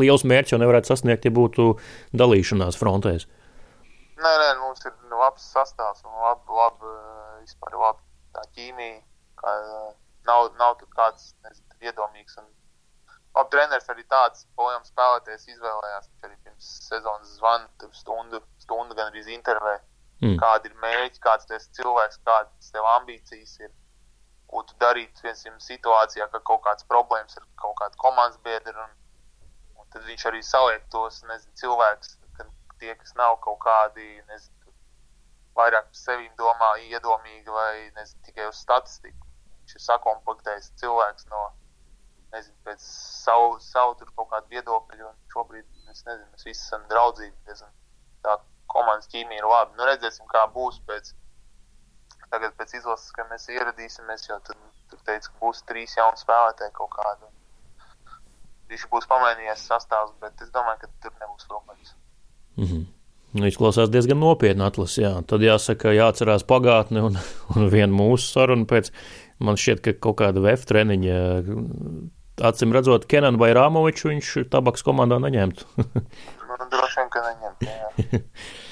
liels 0.00 0.24
mērķis 0.26 0.56
jau 0.56 0.58
nevarētu 0.58 0.90
sasniegt, 0.90 1.28
ja 1.28 1.34
būtu 1.34 1.68
dalīšanās 2.16 2.78
frontēs. 2.80 3.28
Nē, 4.16 4.32
nē, 4.42 4.48
mums 4.64 4.82
ir 4.88 4.96
labs 5.12 5.46
sastāvs 5.52 6.02
un 6.08 6.16
labi, 6.24 6.56
labi, 6.56 6.92
vispār 7.44 7.78
labi 7.78 8.02
tā 8.34 8.42
ķīmija. 8.56 8.98
Kā, 9.38 9.54
nav, 10.26 10.50
nav 10.58 10.74
tur 10.80 10.90
kāds 10.96 11.34
nezinu, 11.44 11.78
iedomīgs 11.84 12.38
un 12.40 12.48
labi 13.36 13.52
treneris 13.52 13.90
arī 13.92 14.06
tāds 14.10 14.46
projām 14.58 14.82
spēlētājs 14.88 15.46
izvēlējās. 15.52 16.08
Viņš 16.10 16.28
arī 16.28 16.38
pirms 16.48 16.70
sezonas 16.88 17.36
zvana 17.36 17.92
stundu, 17.94 18.40
stundu 18.64 18.96
gan 18.98 19.12
arī 19.12 19.22
intervē. 19.36 19.76
Mm. 20.24 20.36
Kādi 20.40 20.70
ir 20.70 20.76
mērķi, 20.80 21.20
kāds 21.24 21.48
tas 21.48 21.66
cilvēks, 21.76 22.22
kādas 22.24 22.70
tev 22.72 22.86
ambīcijas 22.96 23.58
ir. 23.64 23.72
Ko 24.46 24.62
tu 24.62 24.76
darītu 24.78 25.24
vienam 25.26 25.58
situācijā, 25.60 26.28
ka 26.30 26.40
kaut 26.46 26.62
kāds 26.64 26.86
problēmas 26.86 27.36
ar 27.36 27.44
kaut 27.60 27.74
kādu 27.80 27.98
komandas 27.98 28.38
biedru. 28.46 28.78
Un, 28.84 28.94
un 29.80 29.88
tad 29.92 30.06
viņš 30.06 30.28
arī 30.30 30.42
saliek 30.46 30.86
tos 30.94 31.18
nezinu, 31.26 31.52
cilvēkus, 31.60 32.14
tie, 32.80 32.94
kas 32.94 33.14
nav 33.18 33.38
kaut 33.44 33.58
kādi, 33.64 34.06
nezinu, 34.30 34.74
vairāk 35.56 35.88
par 35.90 35.98
sevi 35.98 36.28
domā, 36.38 36.72
iedomīgi 36.84 37.52
vai 37.52 37.90
nezinu, 37.96 38.22
tikai 38.28 38.48
uz 38.50 38.60
statistiku. 38.60 39.28
Viņš 39.62 39.78
ir 39.78 39.84
sakomplektējis 39.86 40.72
cilvēks 40.80 41.28
no 41.32 41.42
nezinu, 42.34 42.56
pēc 42.66 42.84
savu, 42.86 43.56
savu 43.64 43.96
kaut 44.12 44.30
kādu 44.34 44.52
viedokļu. 44.52 45.08
Un 45.08 45.32
šobrīd 45.32 45.66
nezinu, 45.88 46.28
mēs 46.32 46.46
visi 46.46 46.60
esam 46.60 46.84
draudzīgi. 46.92 47.34
Diezgan, 47.48 47.72
tā 48.26 48.36
komandas 48.76 49.08
ķīmija 49.12 49.42
ir 49.42 49.48
laba. 49.50 49.72
Nu, 49.78 49.86
redzēsim, 49.88 50.28
kā 50.30 50.44
būs 50.54 50.78
pēc, 50.88 51.12
tagad 52.32 52.56
pēc 52.58 52.76
izlases, 52.80 53.12
kad 53.16 53.30
mēs 53.32 53.48
ieradīsimies. 53.52 54.28
Jo 54.28 54.40
tur, 54.46 54.58
tur 54.92 55.02
teica, 55.08 55.30
ka 55.30 55.40
būs 55.42 55.64
trīs 55.68 55.96
jauni 55.98 56.20
spēlētāji 56.20 56.76
kaut 56.76 56.92
kādu. 56.96 57.32
Viņš 58.70 58.88
būs 58.90 59.08
pamainījies 59.10 59.64
sastāvs, 59.68 60.14
bet 60.22 60.42
es 60.42 60.52
domāju, 60.54 60.84
ka 60.84 60.92
tur 61.04 61.14
nebūs 61.22 61.48
problēmas. 61.50 61.94
Mm 62.56 62.68
-hmm. 62.70 62.86
Izklausās 63.46 63.90
diezgan 63.92 64.18
nopietni 64.22 64.64
atlases. 64.64 64.98
Jā. 65.02 65.12
Tad 65.28 65.42
jāsaka, 65.44 65.92
jāatcerās 65.92 66.44
pagātne 66.48 67.02
un, 67.08 67.18
un 67.54 67.70
viena 67.72 67.92
mūsu 67.92 68.32
saruna 68.32 68.64
pēc. 68.64 68.92
Man 69.38 69.58
šķiet, 69.60 69.82
ka 69.84 69.92
kaut 70.00 70.16
kāda 70.22 70.40
VF 70.40 70.64
treniņa 70.64 71.16
acīm 72.44 72.72
redzot, 72.72 73.06
Kenanu 73.08 73.40
vai 73.40 73.52
Rāmoviču 73.56 74.10
viņš 74.10 74.32
tabaks 74.52 74.84
komandā 74.86 75.18
neņemtu. 75.22 75.66
nu, 76.48 76.68
droši 76.72 77.00
vien, 77.00 77.12
ka 77.12 77.24
neņemt. 77.26 77.60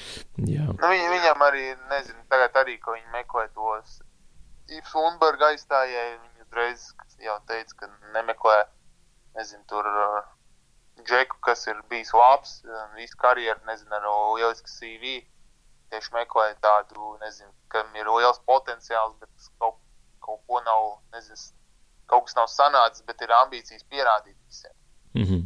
Nu, 0.75 0.87
viņ, 0.91 1.03
viņam 1.13 1.43
arī, 1.47 1.65
nezinu, 1.91 2.23
tagad 2.31 2.57
arī, 2.63 2.77
ko 2.83 2.95
viņi 2.95 3.11
meklē 3.13 3.47
tos. 3.55 3.99
Ivs 4.75 4.95
Lundberga 4.97 5.53
aizstājēja, 5.53 6.17
viņi 6.19 6.47
uzreiz 6.47 6.87
jau 7.23 7.37
teica, 7.47 7.77
ka 7.79 7.89
nemeklē, 8.15 8.57
nezinu, 9.37 9.63
tur 9.69 9.87
uh, 9.87 10.17
džeku, 11.03 11.39
kas 11.45 11.67
ir 11.71 11.79
bijis 11.89 12.11
labs, 12.13 12.57
visu 12.97 13.17
karjeru, 13.21 13.61
nezinu, 13.69 13.95
ar 13.95 14.09
lielisku 14.35 14.71
CV. 14.71 15.21
Tieši 15.93 16.15
meklē 16.15 16.49
tādu, 16.65 17.15
nezinu, 17.21 17.51
kam 17.71 17.91
ir 17.95 18.09
liels 18.09 18.41
potenciāls, 18.49 19.15
bet 19.21 19.49
kaut, 19.61 19.77
kaut 20.19 20.41
ko 20.49 20.59
nav, 20.65 20.95
nezinu, 21.15 21.37
kaut 22.11 22.27
kas 22.27 22.35
nav 22.35 22.49
sanācis, 22.51 23.05
bet 23.07 23.21
ir 23.21 23.31
ambīcijas 23.39 23.85
pierādīt 23.91 24.37
visiem. 24.49 24.73
Mm 25.13 25.27
-hmm. 25.29 25.43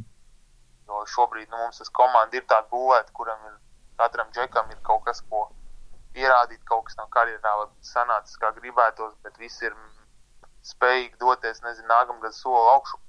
Jo 0.88 1.06
šobrīd 1.06 1.49
nu, 1.49 1.58
mums 1.58 1.78
tas 1.78 1.89
komanda 1.89 2.38
ir 2.38 2.45
tāda 2.49 2.67
būvēta, 2.71 3.12
kuram 3.13 3.45
ir 3.45 3.58
katram 3.99 4.31
džekam 4.35 4.71
ir 4.73 4.79
kaut 4.88 5.03
kas, 5.07 5.21
ko 5.29 5.47
pierādīt, 6.15 6.62
kaut 6.69 6.88
kas 6.88 6.97
nav 6.99 7.09
karjerā 7.13 7.53
sanācis, 7.85 8.39
kā 8.41 8.51
gribētos, 8.55 9.13
bet 9.25 9.38
visi 9.41 9.67
ir 9.69 9.75
spējīgi 10.71 11.19
doties, 11.21 11.62
nezinu, 11.65 11.88
nākamgad 11.91 12.35
soli 12.35 12.73
augšu. 12.73 12.99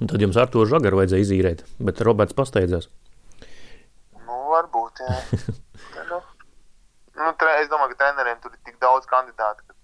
Un 0.00 0.10
tad 0.10 0.24
jums 0.24 0.36
ar 0.40 0.50
to 0.50 0.64
žagaru 0.66 0.98
vajadzēja 1.00 1.26
izīrēt, 1.26 1.62
bet 1.86 2.02
Roberts 2.06 2.34
pasteidzās. 2.36 2.88
Nu, 4.24 4.40
varbūt, 4.50 5.04
jā. 5.04 5.20
nu, 6.10 6.18
nu, 7.20 7.30
es 7.54 7.70
domāju, 7.70 7.94
ka 7.94 8.00
treneriem 8.02 8.42
tur 8.42 8.56
ir 8.56 8.60
tik 8.66 8.80
daudz 8.82 9.06
kandidātu, 9.10 9.62
ka 9.68 9.74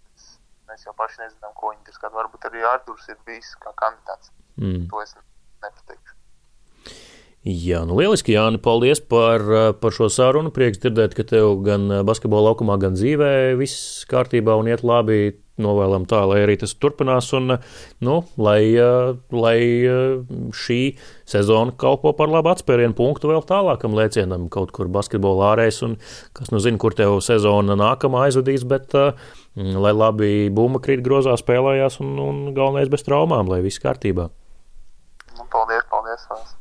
Mēs 0.70 0.86
jau 0.86 0.92
paši 0.94 1.24
nezinām, 1.24 1.50
ko 1.58 1.72
viņi 1.72 1.82
tur 1.86 1.96
skata. 1.96 2.14
Varbūt 2.14 2.46
arī 2.46 2.62
Arthurs 2.62 3.08
ir 3.10 3.18
bijis 3.26 3.50
kā 3.62 3.72
kandidāts. 3.80 4.30
Mm. 4.60 4.86
To 4.92 5.02
es 5.02 5.16
nepateikšu. 5.64 6.14
Jā, 7.40 7.78
nu 7.88 7.94
lieliski, 7.96 8.34
Jāni, 8.34 8.58
paldies 8.60 9.00
par, 9.00 9.40
par 9.80 9.94
šo 9.96 10.10
sarunu. 10.12 10.50
Prieks 10.52 10.82
dzirdēt, 10.82 11.14
ka 11.16 11.24
tev 11.24 11.62
gan 11.64 11.86
basketbola 12.04 12.50
laukumā, 12.50 12.76
gan 12.82 12.98
dzīvē 12.98 13.54
viss 13.56 14.02
kārtībā 14.10 14.58
un 14.60 14.68
iet 14.68 14.84
labi 14.84 15.38
novēlam 15.60 16.04
tā, 16.08 16.20
lai 16.28 16.42
arī 16.44 16.58
tas 16.60 16.74
turpinās 16.76 17.30
un 17.36 17.54
nu, 18.04 18.18
lai, 18.40 18.60
lai 19.32 19.56
šī 20.56 20.78
sezona 21.28 21.74
kalpo 21.80 22.12
par 22.18 22.32
labu 22.32 22.52
atspērienu 22.52 22.96
punktu 22.98 23.32
vēl 23.32 23.44
tālākam 23.48 23.96
lēcienam 23.96 24.48
kaut 24.52 24.74
kur 24.76 24.92
basketbolā 24.92 25.54
ārēs 25.54 25.80
un 25.86 25.96
kas 26.36 26.52
nu 26.52 26.60
zina, 26.60 26.80
kur 26.80 26.96
tev 26.96 27.18
sezona 27.24 27.76
nākamā 27.80 28.26
aizvadīs, 28.28 28.68
bet 28.68 28.96
lai 29.56 29.96
labi 29.96 30.32
bumba 30.52 30.84
krīt 30.84 31.04
grozā 31.06 31.36
spēlējās 31.40 32.00
un, 32.04 32.16
un 32.20 32.40
galvenais 32.56 32.92
bez 32.92 33.08
traumām, 33.08 33.48
lai 33.48 33.62
viss 33.64 33.80
kārtībā. 33.82 34.30
Nu, 35.36 35.52
paldies, 35.52 35.88
paldies! 35.88 36.28
Vás. 36.28 36.59